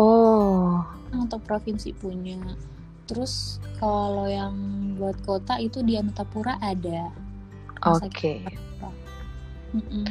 Oh, 0.00 0.80
untuk 1.12 1.44
provinsi 1.44 1.92
punya. 1.92 2.40
Terus 3.04 3.60
kalau 3.76 4.24
yang 4.24 4.54
buat 4.96 5.18
kota 5.28 5.60
itu 5.60 5.84
di 5.84 6.00
Anutapura 6.00 6.56
ada. 6.62 7.12
Oke. 7.84 8.40
Mm-mm. 9.76 10.08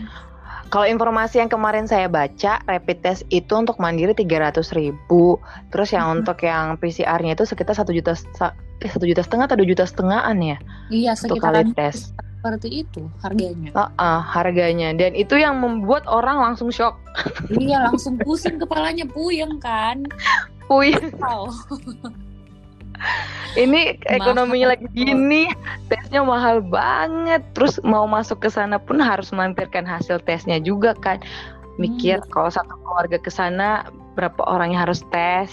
Kalau 0.69 0.85
informasi 0.85 1.41
yang 1.41 1.49
kemarin 1.49 1.89
saya 1.89 2.05
baca, 2.05 2.61
rapid 2.69 3.01
test 3.01 3.25
itu 3.33 3.49
untuk 3.57 3.81
mandiri 3.81 4.13
300.000 4.13 4.69
ribu. 4.77 5.41
Terus 5.73 5.89
yang 5.89 6.05
Mhm. 6.05 6.15
untuk 6.21 6.37
yang 6.45 6.77
PCR-nya 6.77 7.33
itu 7.33 7.49
sekitar 7.49 7.73
satu 7.73 7.89
juta 7.89 8.13
sa- 8.13 8.53
satu 8.77 9.09
juta 9.09 9.25
setengah 9.25 9.49
atau 9.49 9.57
dua 9.57 9.67
juta 9.73 9.83
setengahan 9.89 10.37
ya 10.37 10.57
Iya 10.93 11.11
untuk 11.17 11.41
kali 11.41 11.73
tes. 11.73 12.13
Seperti 12.39 12.87
itu 12.87 13.03
harganya. 13.19 13.75
Heeh, 13.75 14.19
harganya 14.23 14.95
dan 14.95 15.11
itu 15.11 15.35
yang 15.35 15.59
membuat 15.59 16.07
orang 16.07 16.39
langsung 16.39 16.71
shock. 16.71 16.95
iya 17.59 17.83
langsung 17.83 18.15
pusing 18.23 18.55
kepalanya 18.55 19.03
puyeng 19.03 19.59
kan. 19.59 20.07
Wih, 20.71 20.95
Wow. 21.19 21.51
ini 23.59 23.99
ekonominya 24.07 24.71
Mahal. 24.71 24.73
lagi 24.79 24.87
gini, 24.95 25.43
tesnya 25.91 26.23
mahal 26.23 26.63
banget. 26.63 27.43
Terus 27.59 27.75
mau 27.83 28.07
masuk 28.07 28.39
ke 28.39 28.47
sana 28.47 28.79
pun 28.79 29.03
harus 29.03 29.35
melampirkan 29.35 29.83
hasil 29.83 30.23
tesnya 30.23 30.63
juga 30.63 30.95
kan. 30.95 31.19
Mikir 31.75 32.23
kalau 32.31 32.47
satu 32.47 32.71
keluarga 32.87 33.19
ke 33.19 33.31
sana 33.31 33.83
berapa 34.15 34.39
orang 34.47 34.71
yang 34.71 34.87
harus 34.87 35.03
tes. 35.11 35.51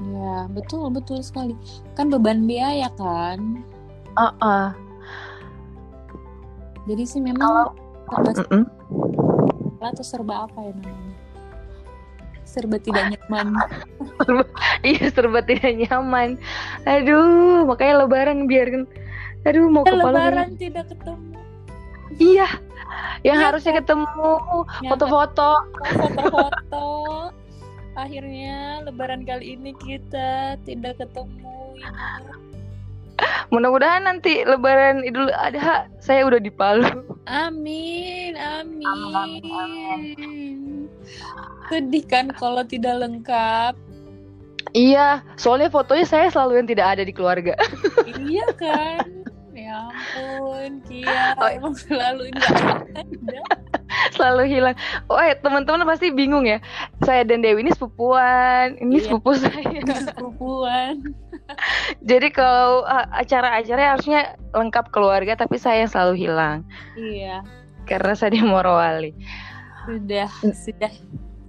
Ya, 0.00 0.48
betul, 0.48 0.88
betul 0.88 1.20
sekali. 1.20 1.52
Kan 1.92 2.08
beban 2.08 2.48
biaya 2.48 2.88
kan. 2.96 3.60
Heeh. 4.16 4.89
Jadi 6.88 7.02
sih 7.04 7.20
memang 7.20 7.74
serba 8.08 8.30
Mm-mm. 8.44 8.64
salah 9.78 9.90
atau 9.90 10.04
serba 10.04 10.34
apa 10.48 10.58
ya 10.60 10.72
namanya? 10.76 11.14
Serba 12.44 12.76
tidak 12.82 13.04
nyaman. 13.14 13.46
Iya 14.86 15.12
serba 15.12 15.44
tidak 15.44 15.76
nyaman. 15.76 16.40
Aduh, 16.88 17.68
makanya 17.68 18.04
lebaran 18.04 18.48
biarin. 18.48 18.88
Aduh, 19.44 19.68
mau 19.68 19.84
kepala. 19.84 20.08
Lebaran 20.32 20.56
tidak 20.56 20.88
ketemu. 20.90 21.36
Iya. 22.18 22.48
Yang 23.22 23.38
Iya, 23.38 23.46
harusnya 23.46 23.72
ketemu 23.78 24.32
Yang 24.82 24.90
foto-foto. 24.90 25.50
foto-foto. 25.94 26.86
Akhirnya 27.94 28.80
lebaran 28.82 29.22
kali 29.22 29.54
ini 29.54 29.70
kita 29.76 30.56
tidak 30.64 30.98
ketemu. 30.98 31.76
Ya. 31.78 31.92
Mudah-mudahan 33.50 34.06
nanti 34.06 34.42
lebaran 34.46 35.02
Idul 35.02 35.30
Adha 35.32 35.90
saya 35.98 36.22
udah 36.26 36.38
di 36.38 36.50
Palu. 36.50 36.86
Amin, 37.26 38.34
amin. 38.34 38.86
Amin, 38.86 39.42
amin, 39.44 40.58
Sedih 41.68 42.04
kan 42.06 42.30
kalau 42.34 42.62
tidak 42.62 42.98
lengkap. 43.02 43.74
Iya, 44.70 45.26
soalnya 45.34 45.66
fotonya 45.66 46.06
saya 46.06 46.26
selalu 46.30 46.62
yang 46.62 46.68
tidak 46.70 46.86
ada 46.94 47.02
di 47.02 47.10
keluarga. 47.10 47.58
iya 48.22 48.46
kan 48.54 49.02
ya 49.50 49.90
ampun 49.90 50.78
Kia 50.86 51.34
Oh. 51.36 51.50
emang 51.50 51.74
selalu 51.74 52.30
nggak 52.30 52.54
ada 52.54 53.42
selalu 54.14 54.42
hilang. 54.46 54.76
Oh, 55.10 55.18
eh, 55.18 55.34
teman-teman 55.34 55.82
pasti 55.86 56.14
bingung 56.14 56.46
ya. 56.46 56.62
Saya 57.02 57.26
dan 57.26 57.42
Dewi 57.42 57.66
ini 57.66 57.74
sepupuan, 57.74 58.78
ini 58.78 58.98
Iya. 58.98 59.04
sepupu 59.10 59.30
saya. 59.34 59.80
sepupuan 60.14 61.02
Jadi 62.10 62.28
kalau 62.32 62.84
uh, 62.84 63.06
acara-acaranya 63.14 63.96
harusnya 63.96 64.20
lengkap 64.54 64.90
keluarga, 64.94 65.36
tapi 65.38 65.56
saya 65.60 65.86
yang 65.86 65.92
selalu 65.92 66.14
hilang 66.26 66.58
iya 66.98 67.42
karena 67.88 68.14
saya 68.14 68.34
di 68.34 68.42
Morowali. 68.42 69.12
sudah 69.88 70.28
sudah 70.54 70.92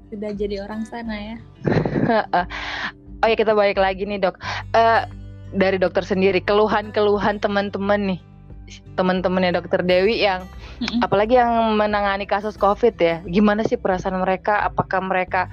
sudah 0.10 0.32
jadi 0.34 0.66
orang 0.66 0.82
sana 0.88 1.14
ya 1.14 1.38
oh 3.22 3.28
ya 3.30 3.36
kita 3.38 3.54
balik 3.54 3.78
lagi 3.78 4.04
nih 4.06 4.20
dok. 4.22 4.36
Eh, 4.74 5.02
dari 5.54 5.78
dokter 5.78 6.02
sendiri 6.02 6.42
keluhan-keluhan 6.42 7.38
teman-teman 7.38 8.16
nih, 8.16 8.20
teman-temannya 8.98 9.60
dokter 9.62 9.84
Dewi 9.84 10.24
yang 10.24 10.48
Mm-mm. 10.82 11.06
apalagi 11.06 11.38
yang 11.38 11.78
menangani 11.78 12.26
kasus 12.26 12.58
COVID 12.58 12.96
ya. 12.98 13.22
Gimana 13.30 13.62
sih 13.68 13.78
perasaan 13.78 14.18
mereka? 14.20 14.66
Apakah 14.66 15.04
mereka 15.04 15.52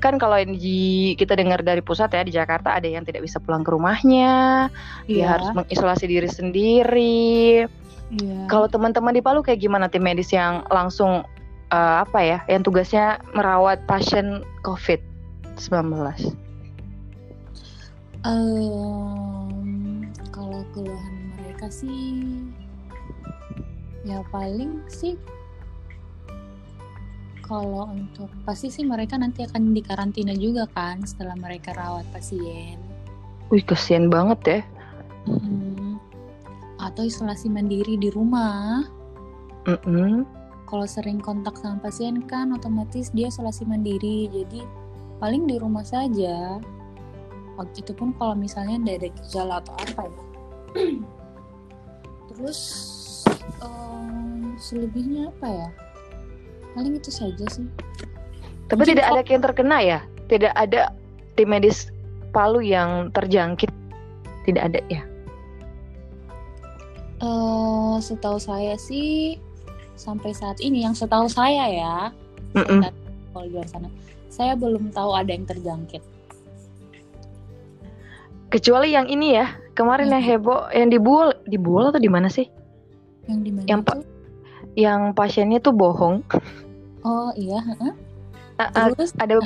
kan 0.00 0.16
kalau 0.16 0.40
di 0.40 1.12
kita 1.14 1.36
dengar 1.36 1.60
dari 1.60 1.84
pusat 1.84 2.10
ya 2.10 2.24
di 2.24 2.32
Jakarta 2.32 2.72
ada 2.74 2.88
yang 2.88 3.04
tidak 3.04 3.22
bisa 3.22 3.36
pulang 3.38 3.60
ke 3.60 3.70
rumahnya, 3.70 4.66
dia 5.04 5.14
Iya. 5.14 5.26
harus 5.36 5.48
mengisolasi 5.54 6.08
diri 6.08 6.26
sendiri. 6.26 7.68
iya 8.10 8.40
Kalau 8.48 8.66
teman-teman 8.66 9.12
di 9.12 9.22
Palu 9.22 9.44
kayak 9.44 9.60
gimana 9.60 9.86
tim 9.86 10.02
medis 10.02 10.32
yang 10.32 10.64
langsung 10.66 11.22
eh, 11.70 11.96
apa 12.02 12.18
ya, 12.18 12.38
yang 12.50 12.66
tugasnya 12.66 13.22
merawat 13.30 13.84
pasien 13.86 14.42
COVID-19? 14.66 16.34
Em, 18.20 20.04
kalau 20.28 20.60
keluhan 20.74 21.14
mereka 21.38 21.72
sih 21.72 22.20
ya 24.04 24.20
paling 24.28 24.80
sih 24.88 25.16
kalau 27.50 27.90
untuk 27.90 28.30
pasti 28.46 28.70
sih 28.70 28.86
mereka 28.86 29.18
nanti 29.18 29.42
akan 29.42 29.74
dikarantina 29.74 30.38
juga 30.38 30.70
kan 30.70 31.02
setelah 31.02 31.34
mereka 31.34 31.74
rawat 31.74 32.06
pasien 32.14 32.78
Wih 33.50 33.66
kesian 33.66 34.06
banget 34.06 34.40
ya. 34.46 34.60
Mm-mm. 35.26 35.98
atau 36.78 37.02
isolasi 37.02 37.50
mandiri 37.50 37.98
di 37.98 38.08
rumah 38.14 38.86
Mm-mm. 39.66 40.22
kalau 40.70 40.86
sering 40.86 41.18
kontak 41.18 41.58
sama 41.58 41.82
pasien 41.82 42.22
kan 42.30 42.54
otomatis 42.54 43.10
dia 43.10 43.26
isolasi 43.26 43.66
mandiri 43.66 44.30
jadi 44.30 44.62
paling 45.18 45.50
di 45.50 45.58
rumah 45.58 45.82
saja 45.82 46.62
waktu 47.58 47.82
itu 47.82 47.92
pun 47.92 48.14
kalau 48.16 48.38
misalnya 48.38 48.78
tidak 48.80 48.96
ada 48.96 49.08
gejala 49.20 49.54
atau 49.60 49.74
apa 49.76 50.02
ya 50.06 50.22
terus 52.32 52.60
em, 53.60 54.54
selebihnya 54.56 55.28
apa 55.34 55.48
ya 55.50 55.68
paling 56.72 56.94
itu 56.96 57.10
saja 57.10 57.44
sih 57.50 57.66
Tapi 58.66 58.86
Mungkin 58.86 58.92
tidak 58.94 59.06
kok- 59.06 59.14
ada 59.18 59.22
yang 59.26 59.42
terkena 59.42 59.78
ya? 59.82 59.98
Tidak 60.26 60.52
ada 60.54 60.94
tim 61.34 61.50
medis 61.50 61.90
Palu 62.30 62.62
yang 62.62 63.10
terjangkit? 63.10 63.70
Tidak 64.46 64.62
ada 64.62 64.78
ya? 64.86 65.02
eh 67.20 67.94
setahu 68.00 68.40
saya 68.40 68.80
sih 68.80 69.36
sampai 69.92 70.32
saat 70.32 70.56
ini 70.64 70.88
yang 70.88 70.96
setahu 70.96 71.28
saya 71.28 71.68
ya 71.68 71.96
Mm-mm. 72.56 72.80
kalau 73.30 73.44
di 73.44 73.52
luar 73.52 73.68
sana 73.68 73.92
saya 74.32 74.56
belum 74.56 74.88
tahu 74.88 75.12
ada 75.12 75.28
yang 75.28 75.44
terjangkit 75.44 76.00
Kecuali 78.50 78.90
yang 78.90 79.06
ini 79.06 79.38
ya, 79.38 79.46
kemarin 79.78 80.10
yang 80.10 80.18
heboh, 80.18 80.66
yang 80.74 80.90
dibual, 80.90 81.30
dibual 81.46 81.94
atau 81.94 82.02
di 82.02 82.10
mana 82.10 82.26
sih? 82.26 82.50
yang 83.30 83.46
di 83.46 83.54
mana 83.54 83.66
Yang? 83.70 83.80
Yang 84.74 85.14
pasiennya 85.18 85.58
tuh 85.62 85.74
bohong. 85.74 86.22
oh 87.06 87.30
iya 87.34 87.58
heeh. 87.58 87.94
Ah, 88.60 88.68
ah, 88.76 88.86
terus 88.92 89.16
ada 89.16 89.40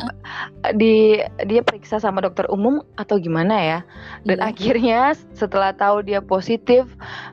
di 0.74 1.22
dia 1.46 1.62
periksa 1.62 2.02
sama 2.02 2.18
dokter 2.18 2.50
umum 2.50 2.82
atau 2.98 3.14
gimana 3.14 3.54
ya? 3.54 3.78
Dan 4.26 4.42
iya. 4.42 4.50
akhirnya 4.50 5.00
setelah 5.38 5.70
tahu 5.70 6.02
dia 6.02 6.18
positif, 6.18 6.82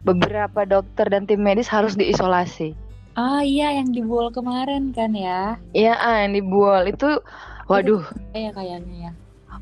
beberapa 0.05 0.61
dokter 0.61 1.09
dan 1.09 1.25
tim 1.25 1.41
medis 1.41 1.65
harus 1.65 1.97
diisolasi. 1.97 2.77
Ah 3.17 3.41
iya 3.41 3.81
yang 3.81 3.89
di 3.89 4.05
Buol 4.05 4.29
kemarin 4.29 4.93
kan 4.93 5.17
ya. 5.17 5.57
Iya, 5.73 5.97
ah, 5.97 6.21
yang 6.21 6.37
dibual 6.37 6.85
itu, 6.85 7.17
waduh. 7.65 8.05
Kayak 8.29 8.61
kayaknya 8.61 9.09
ya. 9.09 9.11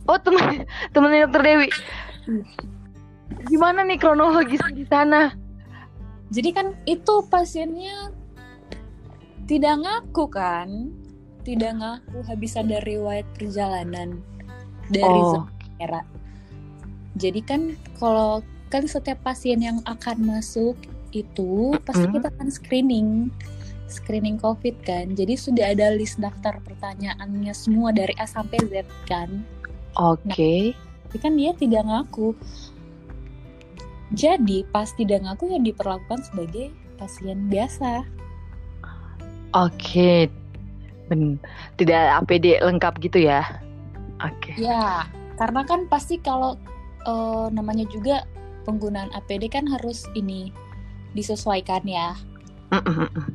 Oh 0.04 0.20
temen 0.20 0.68
temennya 0.92 1.24
dokter 1.24 1.42
Dewi. 1.48 1.70
Gimana 3.48 3.88
nih 3.88 3.96
kronologis 3.96 4.62
di 4.76 4.84
sana? 4.92 5.32
Jadi 6.36 6.50
kan 6.52 6.76
itu 6.84 7.26
pasiennya 7.32 8.12
tidak 9.50 9.82
ngaku 9.82 10.30
kan? 10.30 10.94
Tidak 11.42 11.82
ngaku 11.82 12.22
habis 12.30 12.54
ada 12.54 12.78
riwayat 12.86 13.26
perjalanan 13.34 14.22
dari 14.94 15.10
Oh. 15.10 15.42
Jadi 17.18 17.42
kan 17.42 17.74
kalau 17.98 18.46
kan 18.70 18.86
setiap 18.86 19.26
pasien 19.26 19.58
yang 19.66 19.82
akan 19.90 20.22
masuk 20.22 20.78
itu 21.10 21.74
pasti 21.82 22.06
Mm-mm. 22.06 22.22
kita 22.22 22.30
kan 22.38 22.48
screening 22.54 23.34
screening 23.90 24.38
COVID 24.38 24.86
kan. 24.86 25.18
Jadi 25.18 25.34
sudah 25.34 25.74
ada 25.74 25.90
list 25.98 26.22
daftar 26.22 26.62
pertanyaannya 26.62 27.50
semua 27.58 27.90
dari 27.90 28.14
A 28.22 28.30
sampai 28.30 28.62
Z 28.70 28.86
kan. 29.10 29.42
oke. 29.98 30.78
tapi 31.10 31.18
kan 31.18 31.34
dia 31.34 31.58
tidak 31.58 31.90
ngaku. 31.90 32.38
Jadi 34.14 34.62
pas 34.70 34.94
tidak 34.94 35.26
ngaku 35.26 35.58
ya 35.58 35.58
diperlakukan 35.58 36.22
sebagai 36.22 36.70
pasien 37.02 37.50
biasa. 37.50 38.06
Oke. 39.58 40.30
Ben, 41.10 41.42
tidak 41.82 42.22
APD 42.22 42.62
lengkap 42.62 43.02
gitu 43.02 43.26
ya? 43.26 43.42
Oke. 44.22 44.54
Ya, 44.60 45.10
karena 45.42 45.66
kan 45.66 45.90
pasti 45.90 46.22
kalau 46.22 46.54
eh, 47.08 47.48
namanya 47.50 47.90
juga 47.90 48.30
penggunaan 48.70 49.10
APD 49.18 49.50
kan 49.50 49.66
harus 49.66 50.06
ini 50.14 50.54
disesuaikan 51.18 51.82
ya. 51.90 52.14
Mm-mm, 52.70 53.10
mm-mm. 53.10 53.26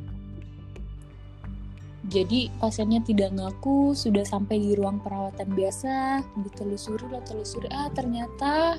Jadi 2.13 2.53
pasiennya 2.61 3.01
tidak 3.01 3.33
ngaku, 3.33 3.97
sudah 3.97 4.29
sampai 4.29 4.61
di 4.61 4.77
ruang 4.77 5.01
perawatan 5.01 5.49
biasa, 5.57 6.21
ditelusuri 6.45 7.09
lah 7.09 7.25
telusuri, 7.25 7.65
ah 7.73 7.89
ternyata 7.97 8.77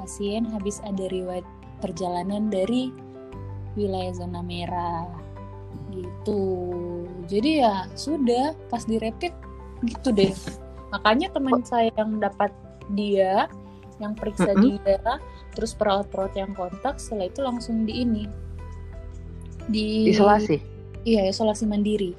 pasien 0.00 0.48
habis 0.48 0.80
ada 0.80 1.04
riwayat 1.12 1.44
perjalanan 1.84 2.48
dari 2.48 2.88
wilayah 3.76 4.16
zona 4.16 4.40
merah 4.40 5.04
gitu. 5.92 6.42
Jadi 7.26 7.62
ya 7.62 7.86
sudah 7.94 8.56
pas 8.72 8.82
di 8.86 8.96
rapid 8.96 9.34
gitu 9.86 10.10
deh. 10.10 10.32
Makanya 10.90 11.30
teman 11.30 11.62
saya 11.62 11.90
yang 11.94 12.18
dapat 12.18 12.50
dia, 12.94 13.46
yang 14.02 14.18
periksa 14.18 14.50
Mm-mm. 14.56 14.82
dia, 14.82 14.98
terus 15.54 15.76
perawat-perawat 15.76 16.34
yang 16.34 16.50
kontak, 16.58 16.98
setelah 16.98 17.30
itu 17.30 17.40
langsung 17.42 17.86
di 17.86 18.02
ini 18.02 18.24
di 19.70 20.10
Isolasi. 20.10 20.58
Iya, 21.06 21.32
isolasi 21.32 21.64
mandiri. 21.64 22.12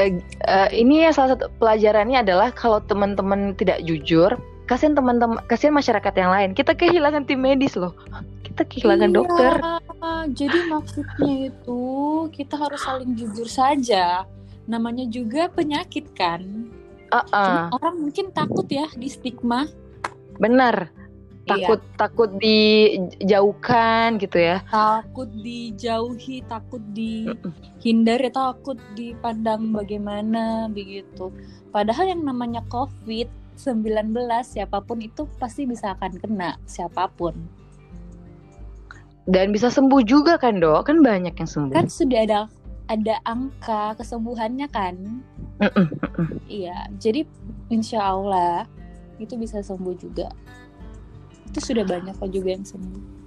Eh, 0.00 0.16
eh, 0.48 0.68
ini 0.72 1.04
ya 1.04 1.12
salah 1.12 1.36
satu 1.36 1.52
pelajarannya 1.60 2.24
adalah 2.24 2.48
kalau 2.48 2.80
teman-teman 2.80 3.52
tidak 3.60 3.84
jujur, 3.84 4.32
kasihan 4.64 4.94
teman-teman, 4.94 5.38
kasihan 5.46 5.74
masyarakat 5.74 6.14
yang 6.14 6.30
lain. 6.30 6.50
Kita 6.52 6.72
kehilangan 6.72 7.26
tim 7.26 7.40
medis 7.40 7.74
loh. 7.74 7.92
Kita 8.42 8.62
kehilangan 8.64 9.10
Iya, 9.10 9.16
dokter. 9.16 9.52
Jadi 10.32 10.58
maksudnya 10.68 11.34
itu 11.50 11.82
kita 12.30 12.54
harus 12.58 12.80
saling 12.82 13.14
jujur 13.14 13.46
saja. 13.46 14.22
Namanya 14.64 15.08
juga 15.08 15.50
penyakit 15.50 16.12
kan. 16.14 16.70
Ah, 17.10 17.24
Cuma 17.28 17.76
orang 17.76 17.94
mungkin 18.00 18.32
takut 18.32 18.64
ya 18.68 18.88
di 18.94 19.08
stigma. 19.08 19.66
benar. 20.40 20.88
Iya, 21.42 21.66
Takut 21.74 21.80
takut 21.98 22.30
dijauhkan 22.38 24.14
gitu 24.22 24.38
ya. 24.38 24.62
takut 24.64 25.26
dijauhi, 25.42 26.38
takut 26.46 26.78
dihindari, 26.94 28.30
takut 28.30 28.78
dipandang 28.94 29.74
bagaimana 29.74 30.70
begitu. 30.70 31.34
Padahal 31.74 32.14
yang 32.14 32.22
namanya 32.22 32.62
COVID-19 33.56 34.16
siapa 34.44 34.80
pun 34.82 34.98
itu 35.00 35.28
pasti 35.36 35.68
bisa 35.68 35.94
akan 35.94 36.12
kena 36.18 36.56
siapa 36.64 37.08
pun. 37.12 37.36
Dan 39.28 39.54
bisa 39.54 39.70
sembuh 39.70 40.02
juga 40.02 40.34
kan 40.34 40.58
dok? 40.58 40.90
Kan 40.90 40.98
banyak 41.04 41.34
yang 41.36 41.50
sembuh. 41.50 41.76
Kan 41.76 41.86
sudah 41.86 42.20
ada 42.26 42.40
ada 42.90 43.16
angka 43.24 43.94
kesembuhannya 43.96 44.66
kan. 44.72 45.22
Iya, 46.50 46.90
jadi 46.98 47.22
insya 47.70 48.02
Allah 48.02 48.66
itu 49.22 49.38
bisa 49.38 49.62
sembuh 49.62 49.94
juga. 49.94 50.28
Itu 51.46 51.62
sudah 51.62 51.86
banyak 51.86 52.18
kok 52.18 52.34
juga 52.34 52.58
yang 52.58 52.66
sembuh. 52.66 53.22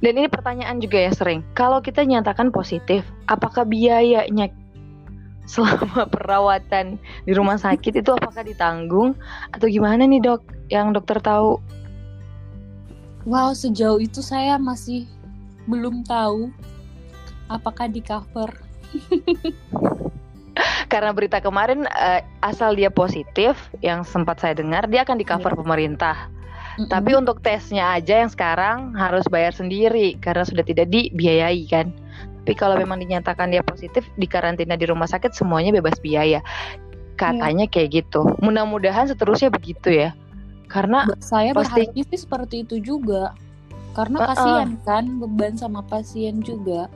Dan 0.00 0.16
ini 0.16 0.28
pertanyaan 0.32 0.80
juga 0.80 1.04
ya 1.04 1.12
sering. 1.12 1.44
Kalau 1.52 1.84
kita 1.84 2.00
nyatakan 2.00 2.48
positif, 2.48 3.04
apakah 3.28 3.68
biayanya 3.68 4.48
selama 5.46 6.04
perawatan 6.14 6.98
di 7.24 7.32
rumah 7.32 7.56
sakit 7.56 8.02
itu 8.02 8.10
apakah 8.12 8.42
ditanggung 8.42 9.14
atau 9.54 9.66
gimana 9.70 10.04
nih 10.04 10.20
dok 10.20 10.42
yang 10.68 10.90
dokter 10.92 11.22
tahu? 11.22 11.62
Wow, 13.26 13.54
sejauh 13.58 13.98
itu 13.98 14.22
saya 14.22 14.54
masih 14.54 15.06
belum 15.66 16.06
tahu 16.06 16.50
apakah 17.50 17.90
di 17.90 17.98
cover. 18.02 18.50
Karena 20.92 21.10
berita 21.10 21.42
kemarin 21.42 21.84
uh, 21.90 22.22
asal 22.46 22.78
dia 22.78 22.88
positif 22.88 23.58
yang 23.82 24.06
sempat 24.06 24.38
saya 24.38 24.54
dengar 24.54 24.86
dia 24.86 25.02
akan 25.02 25.18
di 25.18 25.26
cover 25.26 25.52
yeah. 25.52 25.58
pemerintah. 25.58 26.16
Mm-hmm. 26.76 26.92
Tapi 26.92 27.10
untuk 27.18 27.42
tesnya 27.42 27.98
aja 27.98 28.22
yang 28.22 28.30
sekarang 28.30 28.94
harus 28.94 29.26
bayar 29.26 29.50
sendiri 29.50 30.14
karena 30.22 30.46
sudah 30.46 30.62
tidak 30.62 30.86
dibiayai 30.92 31.66
kan. 31.66 31.90
Tapi 32.46 32.54
kalau 32.54 32.78
memang 32.78 33.02
dinyatakan 33.02 33.50
dia 33.50 33.66
positif 33.66 34.06
di 34.14 34.30
karantina 34.30 34.78
di 34.78 34.86
rumah 34.86 35.10
sakit 35.10 35.34
semuanya 35.34 35.74
bebas 35.74 35.98
biaya. 35.98 36.38
Katanya 37.18 37.66
yeah. 37.66 37.74
kayak 37.74 37.88
gitu. 37.90 38.22
Mudah-mudahan 38.38 39.10
seterusnya 39.10 39.50
begitu 39.50 39.90
ya. 39.90 40.14
Karena 40.70 41.10
saya 41.18 41.50
pasti 41.58 41.90
berharap 41.90 42.06
sih 42.06 42.18
seperti 42.22 42.62
itu 42.62 42.78
juga. 42.78 43.34
Karena 43.98 44.30
kasihan 44.30 44.78
kan 44.86 45.18
beban 45.18 45.58
sama 45.58 45.82
pasien 45.82 46.38
juga. 46.38 46.86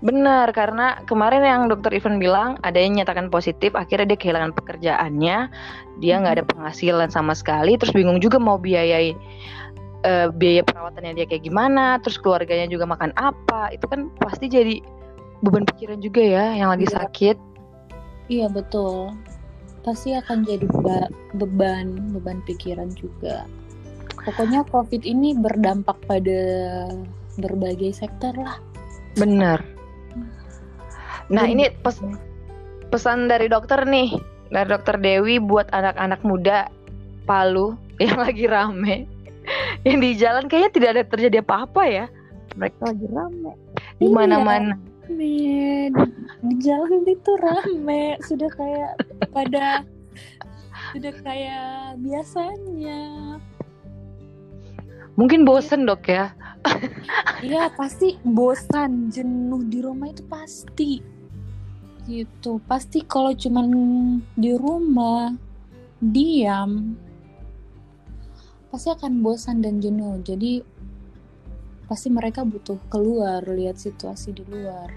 Benar, 0.00 0.56
karena 0.56 1.04
kemarin 1.04 1.44
yang 1.44 1.68
dokter 1.68 1.92
Ivan 1.92 2.16
bilang 2.16 2.56
ada 2.64 2.80
yang 2.80 2.96
nyatakan 2.96 3.28
positif, 3.28 3.76
akhirnya 3.76 4.16
dia 4.16 4.18
kehilangan 4.20 4.56
pekerjaannya, 4.56 5.52
dia 6.00 6.14
nggak 6.20 6.40
ada 6.40 6.44
penghasilan 6.48 7.12
sama 7.12 7.36
sekali, 7.36 7.76
terus 7.76 7.92
bingung 7.92 8.16
juga 8.16 8.40
mau 8.40 8.56
biayai 8.56 9.12
uh, 10.06 10.30
biaya 10.30 10.62
perawatannya 10.62 11.18
dia 11.18 11.26
kayak 11.26 11.42
gimana, 11.42 11.98
terus 12.00 12.16
keluarganya 12.22 12.70
juga 12.70 12.86
makan 12.86 13.10
apa, 13.18 13.74
itu 13.74 13.84
kan 13.90 14.08
pasti 14.22 14.46
jadi 14.46 14.78
beban 15.42 15.66
pikiran 15.66 15.98
juga 16.00 16.22
ya 16.22 16.54
yang 16.54 16.70
lagi 16.70 16.86
iya. 16.86 16.94
sakit. 17.02 17.36
Iya 18.26 18.46
betul, 18.50 19.12
pasti 19.82 20.14
akan 20.14 20.46
jadi 20.46 20.66
beba 20.70 21.10
beban 21.34 22.14
beban 22.14 22.38
pikiran 22.46 22.94
juga. 22.94 23.44
Pokoknya 24.22 24.66
COVID 24.70 25.06
ini 25.06 25.34
berdampak 25.38 25.98
pada 26.06 26.40
berbagai 27.38 27.94
sektor 27.94 28.34
lah. 28.34 28.58
Benar 29.14 29.76
Nah, 31.26 31.44
ini 31.46 31.66
pes 31.82 31.98
pesan 32.94 33.26
dari 33.26 33.50
dokter 33.50 33.82
nih, 33.82 34.14
dari 34.54 34.68
dokter 34.70 34.94
Dewi 34.98 35.42
buat 35.42 35.66
anak-anak 35.74 36.22
muda 36.22 36.70
Palu 37.26 37.74
yang 38.02 38.18
lagi 38.22 38.46
rame. 38.46 39.10
Yang 39.86 39.98
di 40.02 40.10
jalan 40.18 40.44
kayaknya 40.50 40.70
tidak 40.74 40.90
ada 40.98 41.02
terjadi 41.06 41.36
apa-apa 41.46 41.82
ya. 41.86 42.06
Mereka 42.58 42.90
lagi 42.90 43.06
rame. 43.06 43.52
Di 44.02 44.10
iya, 44.10 44.14
mana-mana. 44.14 44.74
Iya, 45.06 45.94
di 46.42 46.54
jalan 46.58 47.06
itu 47.06 47.30
rame, 47.38 48.18
sudah 48.26 48.50
kayak 48.58 48.92
pada 49.30 49.86
sudah 50.90 51.14
kayak 51.22 51.94
biasanya. 52.02 53.02
Mungkin 55.14 55.46
bosen 55.46 55.86
dok 55.86 56.10
ya. 56.10 56.34
Iya 57.46 57.70
pasti 57.78 58.18
bosan, 58.26 59.14
jenuh 59.14 59.62
di 59.70 59.78
rumah 59.78 60.10
itu 60.10 60.26
pasti 60.26 60.98
gitu 62.06 62.62
pasti 62.70 63.02
kalau 63.02 63.34
cuman 63.34 63.66
di 64.38 64.54
rumah 64.54 65.34
diam 65.98 66.94
pasti 68.76 68.92
akan 68.92 69.24
bosan 69.24 69.64
dan 69.64 69.80
jenuh. 69.80 70.20
Jadi 70.20 70.60
pasti 71.88 72.12
mereka 72.12 72.44
butuh 72.44 72.76
keluar 72.92 73.40
lihat 73.48 73.80
situasi 73.80 74.36
di 74.36 74.44
luar. 74.44 74.92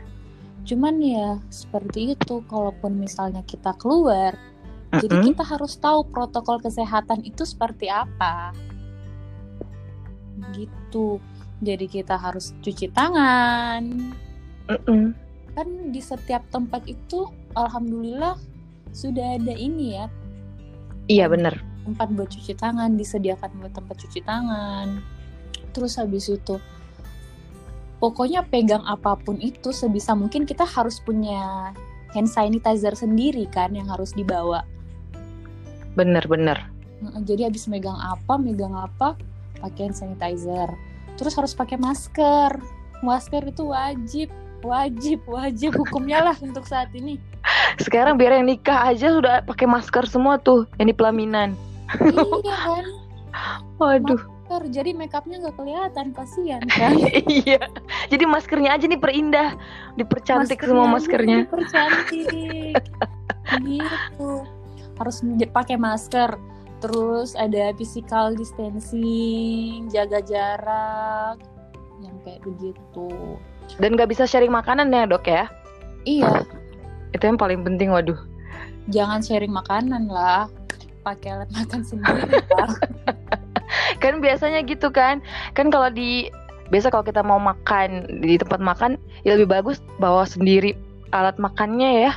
Cuman 0.67 0.99
ya 0.99 1.39
seperti 1.47 2.19
itu. 2.19 2.43
Kalaupun 2.51 2.99
misalnya 2.99 3.39
kita 3.47 3.71
keluar 3.79 4.35
uh-huh. 4.35 4.99
jadi 4.99 5.31
kita 5.31 5.47
harus 5.47 5.79
tahu 5.79 6.03
protokol 6.11 6.59
kesehatan 6.59 7.23
itu 7.23 7.47
seperti 7.47 7.87
apa. 7.87 8.51
Gitu. 10.51 11.23
Jadi 11.63 11.85
kita 11.87 12.19
harus 12.19 12.51
cuci 12.59 12.91
tangan. 12.91 14.11
Uh-uh 14.67 15.29
kan 15.59 15.91
di 15.91 15.99
setiap 15.99 16.39
tempat 16.55 16.87
itu 16.87 17.27
alhamdulillah 17.59 18.39
sudah 18.95 19.35
ada 19.35 19.51
ini 19.51 19.99
ya. 19.99 20.07
Iya 21.11 21.25
benar 21.27 21.59
tempat 21.85 22.07
buat 22.13 22.29
cuci 22.31 22.53
tangan 22.57 22.95
disediakan 22.99 23.49
buat 23.61 23.73
tempat 23.73 23.95
cuci 24.03 24.19
tangan. 24.23 24.99
Terus 25.71 25.95
habis 25.97 26.27
itu 26.27 26.57
pokoknya 27.99 28.47
pegang 28.47 28.83
apa 28.87 29.19
pun 29.19 29.37
itu 29.39 29.75
sebisa 29.75 30.15
mungkin 30.15 30.47
kita 30.47 30.63
harus 30.63 31.03
punya 31.03 31.71
hand 32.15 32.29
sanitizer 32.31 32.95
sendiri 32.95 33.45
kan 33.51 33.75
yang 33.75 33.87
harus 33.87 34.15
dibawa. 34.15 34.65
Bener-bener 35.93 36.79
jadi 37.23 37.47
habis 37.47 37.67
megang 37.71 37.95
apa 37.95 38.35
megang 38.35 38.75
apa 38.75 39.15
pakai 39.59 39.91
hand 39.91 39.97
sanitizer. 39.97 40.69
Terus 41.15 41.35
harus 41.35 41.53
pakai 41.55 41.79
masker. 41.79 42.59
Masker 42.99 43.47
itu 43.47 43.71
wajib 43.71 44.29
wajib 44.59 45.23
wajib 45.23 45.71
hukumnya 45.79 46.19
lah 46.19 46.35
untuk 46.47 46.67
saat 46.67 46.91
ini. 46.91 47.19
Sekarang 47.79 48.19
biar 48.19 48.39
yang 48.39 48.47
nikah 48.51 48.91
aja 48.91 49.15
sudah 49.15 49.39
pakai 49.47 49.63
masker 49.63 50.03
semua 50.03 50.35
tuh 50.35 50.67
yang 50.75 50.91
di 50.91 50.95
pelaminan 50.95 51.55
iya 52.43 52.55
kan? 52.65 52.85
Waduh. 53.79 54.21
Masker 54.49 54.63
jadi 54.73 54.91
makeupnya 54.97 55.37
nggak 55.45 55.55
kelihatan 55.61 56.07
kasihan 56.17 56.63
kan? 56.79 56.97
Iya. 57.29 57.61
Jadi 58.09 58.23
maskernya 58.25 58.73
aja 58.73 58.85
nih 58.89 58.97
perindah 58.97 59.53
dipercantik 59.93 60.57
maskernya 60.57 60.73
semua 60.73 60.85
maskernya. 60.89 61.37
dipercantik. 61.45 62.73
Gitu. 63.61 64.31
Harus 64.97 65.17
pakai 65.53 65.77
masker. 65.77 66.33
Terus 66.79 67.35
ada 67.35 67.75
physical 67.75 68.33
distancing 68.39 69.91
jaga 69.91 70.23
jarak 70.23 71.37
yang 71.99 72.15
kayak 72.23 72.41
begitu. 72.41 73.37
Dan 73.77 73.99
gak 73.99 74.09
bisa 74.09 74.25
sharing 74.25 74.49
makanan 74.49 74.89
ya 74.89 75.05
dok 75.05 75.29
ya? 75.29 75.45
Iya. 76.09 76.41
Itu 77.13 77.21
yang 77.29 77.37
paling 77.37 77.61
penting 77.61 77.93
waduh. 77.93 78.17
Jangan 78.89 79.21
sharing 79.21 79.53
makanan 79.53 80.09
lah. 80.09 80.49
Pakai 81.09 81.29
alat 81.33 81.49
makan 81.49 81.81
sendiri 81.81 82.21
kan 84.03 84.21
biasanya 84.21 84.61
gitu 84.65 84.93
kan. 84.93 85.25
Kan 85.57 85.73
kalau 85.73 85.89
di 85.89 86.29
biasa 86.69 86.93
kalau 86.93 87.01
kita 87.01 87.25
mau 87.25 87.41
makan 87.41 88.05
di 88.21 88.37
tempat 88.37 88.61
makan 88.61 89.01
ya 89.25 89.33
lebih 89.33 89.49
bagus 89.49 89.81
bawa 89.97 90.29
sendiri 90.29 90.77
alat 91.09 91.35
makannya 91.41 92.09
ya. 92.09 92.11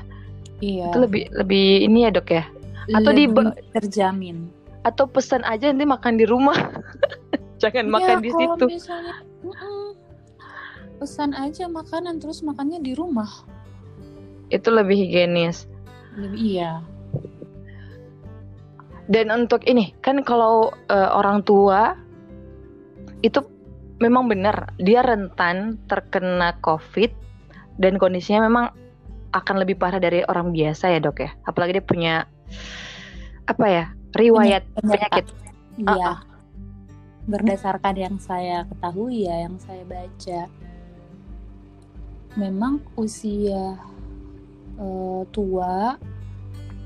Iya. 0.60 0.92
Itu 0.92 1.08
lebih 1.08 1.32
lebih 1.32 1.88
ini 1.88 2.04
ya 2.04 2.10
dok 2.12 2.28
ya. 2.28 2.44
Atau 2.92 3.16
lebih 3.16 3.32
di 3.32 3.72
terjamin. 3.72 4.52
Atau 4.84 5.08
pesan 5.08 5.40
aja 5.48 5.72
nanti 5.72 5.88
makan 5.88 6.20
di 6.20 6.28
rumah. 6.28 6.56
Jangan 7.62 7.86
ya, 7.88 7.92
makan 7.94 8.16
di 8.20 8.30
situ. 8.34 8.64
Misalnya, 8.66 9.14
pesan 11.02 11.34
aja 11.34 11.66
makanan 11.66 12.22
terus 12.22 12.46
makannya 12.46 12.78
di 12.78 12.94
rumah 12.94 13.26
itu 14.54 14.70
lebih 14.70 14.94
higienis 14.94 15.66
lebih 16.14 16.38
iya 16.38 16.78
dan 19.12 19.28
untuk 19.28 19.60
ini 19.68 19.92
kan 20.00 20.24
kalau 20.24 20.72
uh, 20.88 21.10
orang 21.12 21.44
tua 21.44 22.00
itu 23.20 23.44
memang 24.00 24.26
benar 24.26 24.72
dia 24.80 25.04
rentan 25.04 25.76
terkena 25.86 26.56
covid 26.64 27.12
dan 27.76 28.00
kondisinya 28.00 28.48
memang 28.48 28.66
akan 29.32 29.56
lebih 29.64 29.80
parah 29.80 30.00
dari 30.00 30.20
orang 30.28 30.52
biasa 30.52 30.92
ya 30.92 31.00
dok 31.00 31.24
ya. 31.24 31.30
Apalagi 31.48 31.80
dia 31.80 31.84
punya 31.84 32.14
apa 33.48 33.66
ya 33.68 33.84
riwayat 34.12 34.62
penyakit 34.76 35.26
iya. 35.80 35.88
Uh 35.88 35.96
-uh. 35.96 36.18
berdasarkan 37.26 37.94
yang 37.96 38.16
saya 38.20 38.68
ketahui 38.68 39.24
ya 39.26 39.48
yang 39.48 39.56
saya 39.56 39.82
baca 39.88 40.46
memang 42.36 42.80
usia 42.96 43.76
uh, 44.80 45.22
tua, 45.32 46.00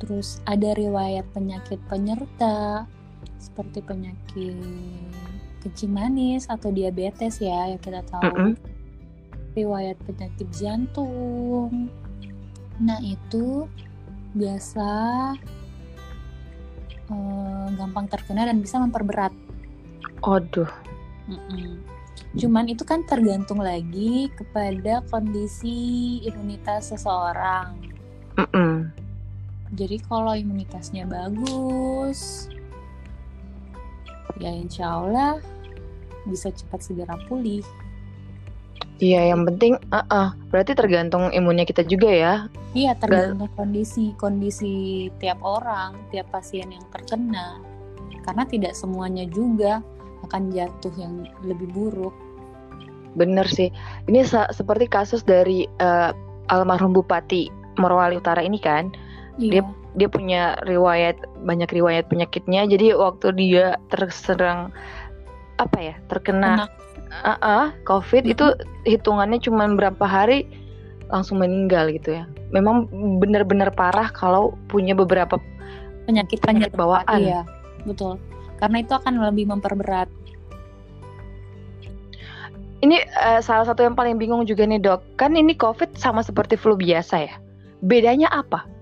terus 0.03 0.45
ada 0.45 0.77
riwayat 0.77 1.25
penyakit 1.33 1.81
penyerta 1.89 2.85
seperti 3.37 3.81
penyakit 3.81 4.57
kencing 5.67 5.91
manis 5.91 6.47
atau 6.47 6.71
diabetes 6.71 7.43
ya 7.43 7.75
yang 7.75 7.83
kita 7.83 8.07
tahu. 8.07 8.23
Mm 8.23 8.35
-hmm. 8.35 8.53
Riwayat 9.59 9.99
penyakit 10.07 10.49
jantung. 10.55 11.91
Nah, 12.79 13.01
itu 13.03 13.67
biasa 14.37 14.89
uh, 17.11 17.67
gampang 17.75 18.07
terkena 18.07 18.47
dan 18.47 18.63
bisa 18.63 18.79
memperberat. 18.79 19.35
Aduh. 20.23 20.71
Mm 21.27 21.41
-mm. 21.51 21.71
Cuman 22.37 22.69
itu 22.69 22.85
kan 22.85 23.03
tergantung 23.09 23.65
lagi 23.65 24.29
kepada 24.37 25.03
kondisi 25.09 26.21
imunitas 26.23 26.93
seseorang. 26.93 27.96
Jadi 29.77 30.01
kalau 30.09 30.33
imunitasnya 30.33 31.05
bagus, 31.05 32.49
ya 34.41 34.49
insya 34.49 35.05
Allah 35.05 35.37
bisa 36.25 36.49
cepat 36.49 36.81
segera 36.81 37.21
pulih. 37.29 37.61
Iya, 38.97 39.37
yang 39.37 39.45
penting, 39.45 39.77
uh 39.93 40.01
-uh, 40.09 40.29
berarti 40.49 40.73
tergantung 40.73 41.29
imunnya 41.29 41.69
kita 41.69 41.85
juga 41.85 42.09
ya. 42.09 42.35
Iya, 42.73 42.97
tergantung 42.97 43.53
kondisi 43.53 44.17
kondisi 44.17 45.09
tiap 45.21 45.45
orang, 45.45 45.93
tiap 46.09 46.33
pasien 46.33 46.73
yang 46.73 46.85
terkena. 46.89 47.61
Karena 48.25 48.49
tidak 48.49 48.73
semuanya 48.73 49.29
juga 49.29 49.85
akan 50.25 50.49
jatuh 50.49 50.93
yang 50.97 51.29
lebih 51.45 51.69
buruk. 51.77 52.17
Bener 53.17 53.45
sih. 53.45 53.69
Ini 54.09 54.25
seperti 54.29 54.89
kasus 54.89 55.21
dari 55.21 55.69
uh, 55.81 56.17
almarhum 56.49 56.97
Bupati 56.97 57.53
Morowali 57.77 58.17
Utara 58.17 58.41
ini 58.41 58.57
kan. 58.57 58.93
Iya. 59.37 59.51
Dia 59.53 59.63
dia 59.97 60.09
punya 60.09 60.43
riwayat 60.65 61.17
banyak 61.45 61.69
riwayat 61.73 62.09
penyakitnya. 62.09 62.69
Jadi 62.69 62.97
waktu 62.97 63.27
dia 63.37 63.77
terserang 63.93 64.73
apa 65.57 65.79
ya 65.81 65.95
terkena 66.13 66.69
uh 67.25 67.33
-uh, 67.41 67.67
COVID 67.89 68.29
hmm. 68.29 68.33
itu 68.37 68.47
hitungannya 68.85 69.41
cuma 69.41 69.65
berapa 69.73 70.05
hari 70.05 70.45
langsung 71.13 71.39
meninggal 71.41 71.93
gitu 71.95 72.19
ya. 72.21 72.25
Memang 72.51 72.91
benar-benar 73.23 73.71
parah 73.73 74.11
kalau 74.11 74.57
punya 74.69 74.93
beberapa 74.97 75.39
penyakit 76.07 76.43
penyakit 76.43 76.75
bawaan. 76.75 77.21
Iya, 77.23 77.41
betul. 77.87 78.19
Karena 78.59 78.83
itu 78.83 78.93
akan 78.95 79.21
lebih 79.21 79.51
memperberat. 79.51 80.09
Ini 82.85 83.03
uh, 83.19 83.41
salah 83.41 83.65
satu 83.65 83.83
yang 83.83 83.97
paling 83.97 84.21
bingung 84.21 84.45
juga 84.45 84.69
nih 84.69 84.79
dok. 84.79 85.01
Kan 85.17 85.35
ini 85.35 85.57
COVID 85.57 85.97
sama 85.97 86.21
seperti 86.21 86.55
flu 86.61 86.77
biasa 86.77 87.25
ya. 87.25 87.35
Bedanya 87.83 88.29
apa? 88.31 88.76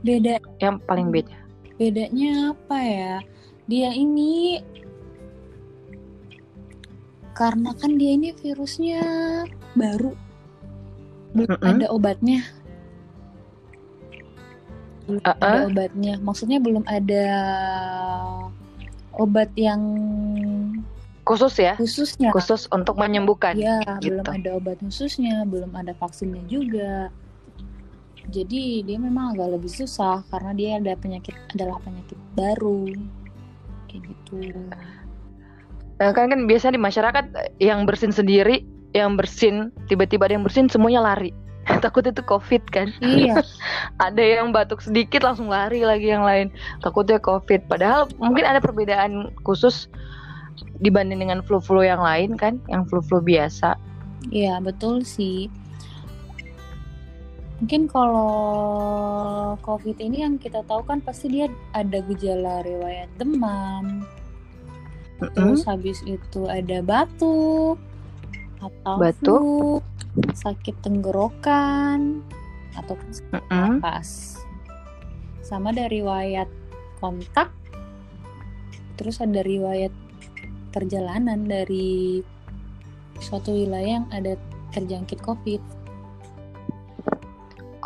Beda. 0.00 0.40
Yang 0.60 0.76
paling 0.88 1.08
beda. 1.12 1.36
Bedanya 1.76 2.56
apa 2.56 2.78
ya? 2.80 3.14
Dia 3.70 3.94
ini 3.94 4.60
karena 7.40 7.72
kan 7.72 7.96
dia 7.96 8.12
ini 8.20 8.36
virusnya 8.36 9.00
baru 9.72 10.12
belum 11.32 11.56
mm 11.56 11.60
-hmm. 11.62 11.72
ada 11.72 11.86
obatnya 11.88 12.40
belum 15.08 15.22
uh 15.24 15.32
-uh. 15.32 15.40
ada 15.40 15.60
obatnya 15.72 16.14
maksudnya 16.20 16.58
belum 16.60 16.84
ada 16.84 17.26
obat 19.16 19.48
yang 19.56 19.80
khusus 21.24 21.56
ya 21.56 21.78
khususnya 21.80 22.28
khusus 22.34 22.68
untuk 22.74 23.00
menyembuhkan 23.00 23.56
ya 23.56 23.80
gitu. 24.04 24.20
belum 24.20 24.26
ada 24.26 24.50
obat 24.60 24.76
khususnya 24.84 25.46
belum 25.48 25.72
ada 25.72 25.96
vaksinnya 25.96 26.44
juga 26.44 27.08
jadi 28.30 28.86
dia 28.86 28.98
memang 29.02 29.34
agak 29.34 29.58
lebih 29.58 29.70
susah 29.70 30.22
karena 30.30 30.52
dia 30.54 30.70
ada 30.78 30.94
penyakit 30.94 31.34
adalah 31.52 31.82
penyakit 31.82 32.18
baru 32.38 32.94
kayak 33.90 34.02
gitu 34.06 34.54
Nah, 36.00 36.16
kan 36.16 36.32
kan 36.32 36.48
biasa 36.48 36.72
di 36.72 36.80
masyarakat 36.80 37.24
yang 37.60 37.84
bersin 37.84 38.08
sendiri, 38.08 38.64
yang 38.96 39.20
bersin 39.20 39.68
tiba-tiba 39.84 40.24
ada 40.24 40.40
yang 40.40 40.44
bersin 40.48 40.64
semuanya 40.72 41.04
lari. 41.04 41.28
Takut 41.84 42.08
itu 42.08 42.24
covid 42.24 42.64
kan? 42.72 42.88
Iya. 43.04 43.44
ada 44.08 44.24
yang 44.24 44.48
batuk 44.48 44.80
sedikit 44.80 45.20
langsung 45.20 45.52
lari 45.52 45.84
lagi 45.84 46.08
yang 46.08 46.24
lain. 46.24 46.48
Takutnya 46.80 47.20
covid. 47.20 47.68
Padahal 47.68 48.08
mungkin 48.16 48.48
ada 48.48 48.64
perbedaan 48.64 49.28
khusus 49.44 49.92
dibanding 50.80 51.20
dengan 51.20 51.44
flu-flu 51.44 51.84
yang 51.84 52.00
lain 52.00 52.32
kan, 52.40 52.56
yang 52.72 52.88
flu-flu 52.88 53.20
biasa. 53.20 53.76
Iya 54.32 54.56
betul 54.64 55.04
sih. 55.04 55.52
Mungkin 57.60 57.92
kalau 57.92 58.32
COVID 59.60 60.00
ini 60.00 60.24
yang 60.24 60.40
kita 60.40 60.64
tahu 60.64 60.80
kan 60.88 61.04
pasti 61.04 61.28
dia 61.28 61.46
ada 61.76 62.00
gejala 62.08 62.64
riwayat 62.64 63.12
demam, 63.20 64.00
mm-hmm. 65.20 65.36
terus 65.36 65.68
habis 65.68 66.00
itu 66.08 66.48
ada 66.48 66.80
batuk 66.80 67.76
atau 68.60 68.96
batuk 68.96 69.84
flu, 69.84 70.20
sakit 70.32 70.76
tenggorokan 70.80 72.24
atau 72.76 72.96
mm-hmm. 72.96 73.80
napas 73.80 74.40
sama 75.44 75.74
dari 75.74 76.00
riwayat 76.00 76.46
kontak 77.02 77.50
terus 79.00 79.18
ada 79.18 79.40
riwayat 79.40 79.90
perjalanan 80.70 81.48
dari 81.48 82.20
suatu 83.18 83.56
wilayah 83.56 83.98
yang 83.98 84.08
ada 84.12 84.36
terjangkit 84.76 85.18
covid 85.24 85.58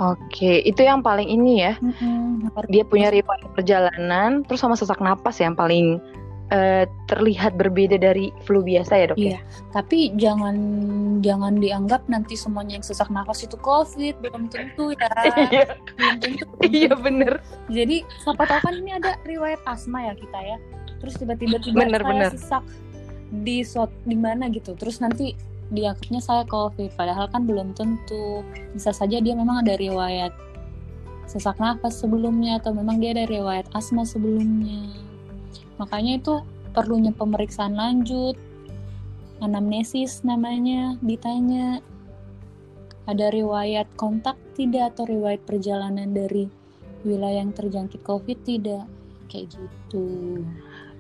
Oke, 0.03 0.63
itu 0.67 0.83
yang 0.83 1.07
paling 1.07 1.31
ini 1.31 1.63
ya. 1.63 1.79
Mm-hmm. 1.79 2.51
Dia 2.67 2.83
punya 2.83 3.15
riwayat 3.15 3.47
perjalanan, 3.55 4.43
terus 4.43 4.59
sama 4.59 4.75
sesak 4.75 4.99
napas 4.99 5.39
yang 5.39 5.55
paling 5.55 6.03
uh, 6.51 6.85
terlihat 7.09 7.57
berbeda 7.57 7.97
dari 7.97 8.35
flu 8.45 8.61
biasa 8.61 8.93
ya 8.93 9.07
dok? 9.11 9.19
Iya, 9.19 9.31
ya? 9.31 9.41
tapi 9.73 10.13
jangan 10.19 10.57
jangan 11.23 11.63
dianggap 11.63 12.05
nanti 12.11 12.35
semuanya 12.35 12.77
yang 12.77 12.87
sesak 12.87 13.09
nafas 13.09 13.47
itu 13.47 13.57
COVID 13.57 14.21
belum 14.21 14.51
tentu 14.51 14.93
ya. 14.93 15.09
iya, 15.55 15.65
belum 15.97 16.17
tentu. 16.21 16.45
iya 16.67 16.93
bener. 16.93 17.33
Jadi 17.71 18.03
siapa 18.21 18.45
tahu 18.45 18.61
kan 18.67 18.75
ini 18.83 18.91
ada 18.99 19.17
riwayat 19.25 19.63
asma 19.65 20.11
ya 20.11 20.15
kita 20.19 20.39
ya. 20.43 20.57
Terus 21.01 21.15
tiba-tiba 21.17 21.57
tiba 21.65 21.87
saya 21.87 22.03
bener. 22.03 22.31
sesak 22.35 22.65
di 23.31 23.63
sot 23.65 23.91
di 24.05 24.17
mana 24.19 24.51
gitu. 24.51 24.75
Terus 24.77 25.01
nanti 25.01 25.54
dianggapnya 25.73 26.21
saya 26.21 26.45
COVID, 26.45 26.93
padahal 26.99 27.31
kan 27.33 27.49
belum 27.49 27.73
tentu. 27.73 28.45
Bisa 28.77 28.93
saja 28.93 29.21
dia 29.21 29.33
memang 29.33 29.65
ada 29.65 29.79
riwayat 29.79 30.35
sesak 31.25 31.57
nafas 31.57 32.05
sebelumnya 32.05 32.61
atau 32.61 32.77
memang 32.77 33.01
dia 33.01 33.17
ada 33.17 33.25
riwayat 33.25 33.65
asma 33.73 34.05
sebelumnya. 34.05 34.93
Makanya 35.81 36.21
itu 36.21 36.35
perlunya 36.77 37.15
pemeriksaan 37.15 37.75
lanjut. 37.79 38.37
Anamnesis 39.41 40.23
namanya 40.23 40.97
ditanya 41.01 41.81
ada 43.05 43.29
riwayat 43.29 43.89
kontak 44.01 44.37
tidak 44.57 44.97
atau 44.97 45.05
riwayat 45.05 45.43
perjalanan 45.45 46.13
dari 46.13 46.49
wilayah 47.05 47.45
yang 47.45 47.53
terjangkit 47.53 48.01
covid 48.01 48.41
tidak? 48.45 48.85
Kayak 49.29 49.57
gitu 49.57 50.41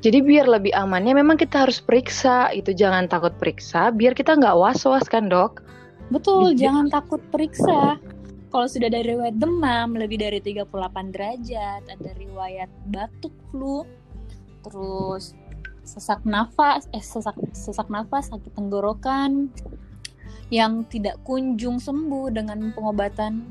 jadi 0.05 0.21
biar 0.21 0.45
lebih 0.45 0.69
amannya 0.77 1.17
memang 1.17 1.40
kita 1.40 1.64
harus 1.64 1.81
periksa 1.81 2.53
itu 2.53 2.77
jangan 2.77 3.09
takut 3.09 3.33
periksa 3.40 3.88
biar 3.88 4.12
kita 4.12 4.37
nggak 4.37 4.53
was-was 4.53 5.09
kan 5.09 5.33
dok? 5.33 5.64
Betul 6.12 6.53
Bisa. 6.53 6.69
jangan 6.69 6.93
takut 6.93 7.25
periksa. 7.33 7.97
Kalau 8.53 8.67
sudah 8.69 8.93
ada 8.93 9.01
riwayat 9.01 9.40
demam 9.40 9.97
lebih 9.97 10.21
dari 10.21 10.45
38 10.45 10.69
derajat 11.09 11.83
ada 11.88 12.11
riwayat 12.21 12.69
batuk 12.93 13.33
flu 13.49 13.88
terus 14.61 15.33
sesak 15.85 16.21
nafas 16.29 16.85
eh 16.93 17.01
sesak 17.01 17.37
sesak 17.57 17.88
nafas 17.88 18.29
sakit 18.29 18.53
tenggorokan 18.53 19.49
yang 20.53 20.85
tidak 20.93 21.17
kunjung 21.25 21.81
sembuh 21.81 22.29
dengan 22.31 22.73
pengobatan 22.77 23.45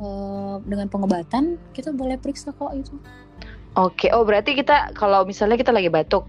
uh, 0.00 0.60
dengan 0.64 0.86
pengobatan 0.86 1.56
kita 1.76 1.92
boleh 1.92 2.16
periksa 2.20 2.52
kok 2.56 2.72
itu 2.76 2.94
oke 3.76 4.06
oh 4.12 4.22
berarti 4.24 4.56
kita 4.56 4.92
kalau 4.96 5.24
misalnya 5.24 5.56
kita 5.60 5.72
lagi 5.74 5.88
batuk 5.92 6.26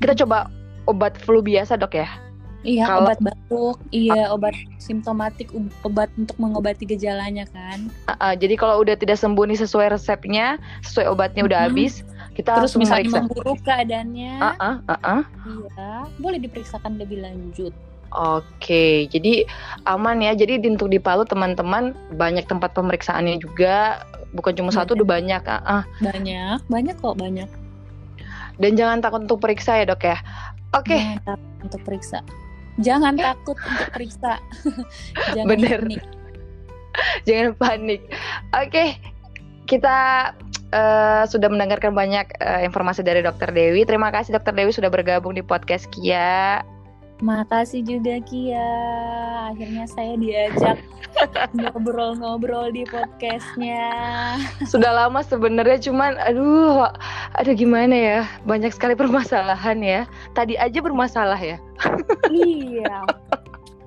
kita 0.00 0.16
coba 0.24 0.48
obat 0.88 1.14
flu 1.20 1.44
biasa 1.44 1.76
dok 1.76 1.94
ya 1.94 2.08
Iya, 2.60 2.84
Kalau, 2.84 3.08
obat 3.08 3.18
batuk, 3.24 3.76
iya 3.88 4.28
obat 4.28 4.52
simptomatik, 4.76 5.48
obat 5.80 6.12
untuk 6.20 6.36
mengobati 6.36 6.84
gejalanya 6.84 7.48
kan. 7.48 7.88
Uh, 8.04 8.12
uh, 8.20 8.32
jadi 8.36 8.52
kalau 8.60 8.84
udah 8.84 9.00
tidak 9.00 9.16
sembuh 9.16 9.48
nih 9.48 9.64
sesuai 9.64 9.96
resepnya, 9.96 10.60
sesuai 10.84 11.08
obatnya 11.08 11.48
udah 11.48 11.56
mm 11.56 11.72
-hmm. 11.72 11.80
habis, 11.80 12.04
kita 12.36 12.60
terus 12.60 12.76
misalnya 12.76 13.08
meriksa. 13.08 13.20
memburuk 13.24 13.58
keadaannya. 13.64 14.34
Uh 14.36 14.52
-uh, 14.60 14.74
uh 14.76 14.92
-uh. 14.92 15.22
Iya, 15.48 15.90
boleh 16.20 16.38
diperiksakan 16.44 17.00
lebih 17.00 17.24
lanjut. 17.24 17.72
Oke, 18.10 19.06
jadi 19.06 19.46
aman 19.86 20.18
ya. 20.18 20.34
Jadi 20.34 20.58
untuk 20.66 20.90
di 20.90 20.98
Palu 20.98 21.22
teman-teman 21.22 21.94
banyak 22.18 22.46
tempat 22.50 22.74
pemeriksaannya 22.74 23.38
juga, 23.38 24.02
bukan 24.34 24.52
cuma 24.58 24.74
banyak. 24.74 24.78
satu, 24.82 24.98
udah 24.98 25.08
banyak. 25.08 25.42
Uh, 25.46 25.80
uh. 25.80 25.82
Banyak, 26.02 26.58
banyak 26.66 26.96
kok 26.98 27.14
banyak. 27.14 27.50
Dan 28.60 28.76
jangan 28.76 28.98
takut 29.00 29.24
untuk 29.24 29.40
periksa 29.40 29.78
ya 29.78 29.86
dok 29.86 30.02
ya. 30.04 30.18
Oke. 30.74 30.98
Okay. 30.98 31.38
untuk 31.62 31.82
periksa 31.86 32.22
jangan 32.80 33.14
takut 33.14 33.56
untuk 33.60 33.88
periksa 33.92 34.40
jangan 35.36 35.48
bener 35.48 35.80
panik. 35.84 36.02
jangan 37.28 37.50
panik 37.60 38.00
oke 38.56 38.70
okay, 38.70 38.88
kita 39.68 40.30
uh, 40.72 41.22
sudah 41.28 41.48
mendengarkan 41.52 41.92
banyak 41.92 42.26
uh, 42.40 42.62
informasi 42.64 43.04
dari 43.04 43.20
Dokter 43.20 43.52
Dewi 43.52 43.84
terima 43.84 44.08
kasih 44.14 44.34
Dokter 44.34 44.56
Dewi 44.56 44.72
sudah 44.72 44.88
bergabung 44.88 45.36
di 45.36 45.44
podcast 45.44 45.86
Kia 45.92 46.64
Makasih 47.20 47.84
juga 47.84 48.16
Kia. 48.24 48.72
Akhirnya 49.52 49.84
saya 49.84 50.16
diajak 50.16 50.80
ngobrol-ngobrol 51.56 52.72
di 52.72 52.88
podcastnya. 52.88 53.92
Sudah 54.64 55.04
lama 55.04 55.20
sebenarnya 55.20 55.76
cuman 55.84 56.16
aduh 56.16 56.88
ada 57.36 57.52
gimana 57.52 57.92
ya 57.92 58.20
banyak 58.48 58.72
sekali 58.72 58.96
permasalahan 58.96 59.84
ya. 59.84 60.00
Tadi 60.32 60.56
aja 60.56 60.80
bermasalah 60.80 61.36
ya. 61.36 61.60
iya. 62.32 63.04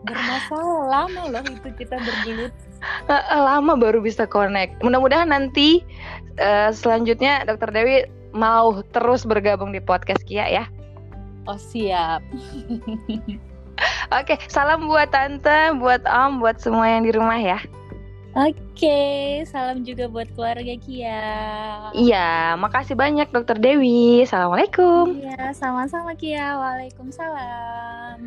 Bermasalah 0.05 0.81
lama 0.93 1.21
loh 1.33 1.43
itu 1.49 1.69
kita 1.73 1.97
bergelut. 1.97 2.53
Lama 3.33 3.73
baru 3.73 3.97
bisa 3.97 4.29
connect. 4.29 4.77
Mudah-mudahan 4.85 5.33
nanti 5.33 5.81
uh, 6.37 6.69
selanjutnya 6.69 7.49
Dokter 7.49 7.73
Dewi 7.73 8.05
mau 8.33 8.85
terus 8.93 9.25
bergabung 9.25 9.73
di 9.73 9.81
podcast 9.81 10.21
Kia 10.29 10.45
ya. 10.45 10.65
Oh 11.47 11.59
siap. 11.59 12.23
Oke, 14.17 14.37
salam 14.47 14.85
buat 14.85 15.09
tante, 15.09 15.73
buat 15.81 16.05
om, 16.05 16.39
buat 16.39 16.61
semua 16.61 16.87
yang 16.87 17.03
di 17.03 17.11
rumah 17.11 17.39
ya. 17.39 17.59
Oke, 18.33 19.45
salam 19.45 19.85
juga 19.85 20.09
buat 20.09 20.25
keluarga 20.33 20.73
Kia. 20.81 21.21
Iya, 21.93 22.57
makasih 22.57 22.97
banyak 22.97 23.29
Dokter 23.29 23.61
Dewi. 23.61 24.25
Assalamualaikum. 24.25 25.21
Iya, 25.21 25.53
sama-sama 25.53 26.17
Kia. 26.17 26.57
Waalaikumsalam. 26.57 28.17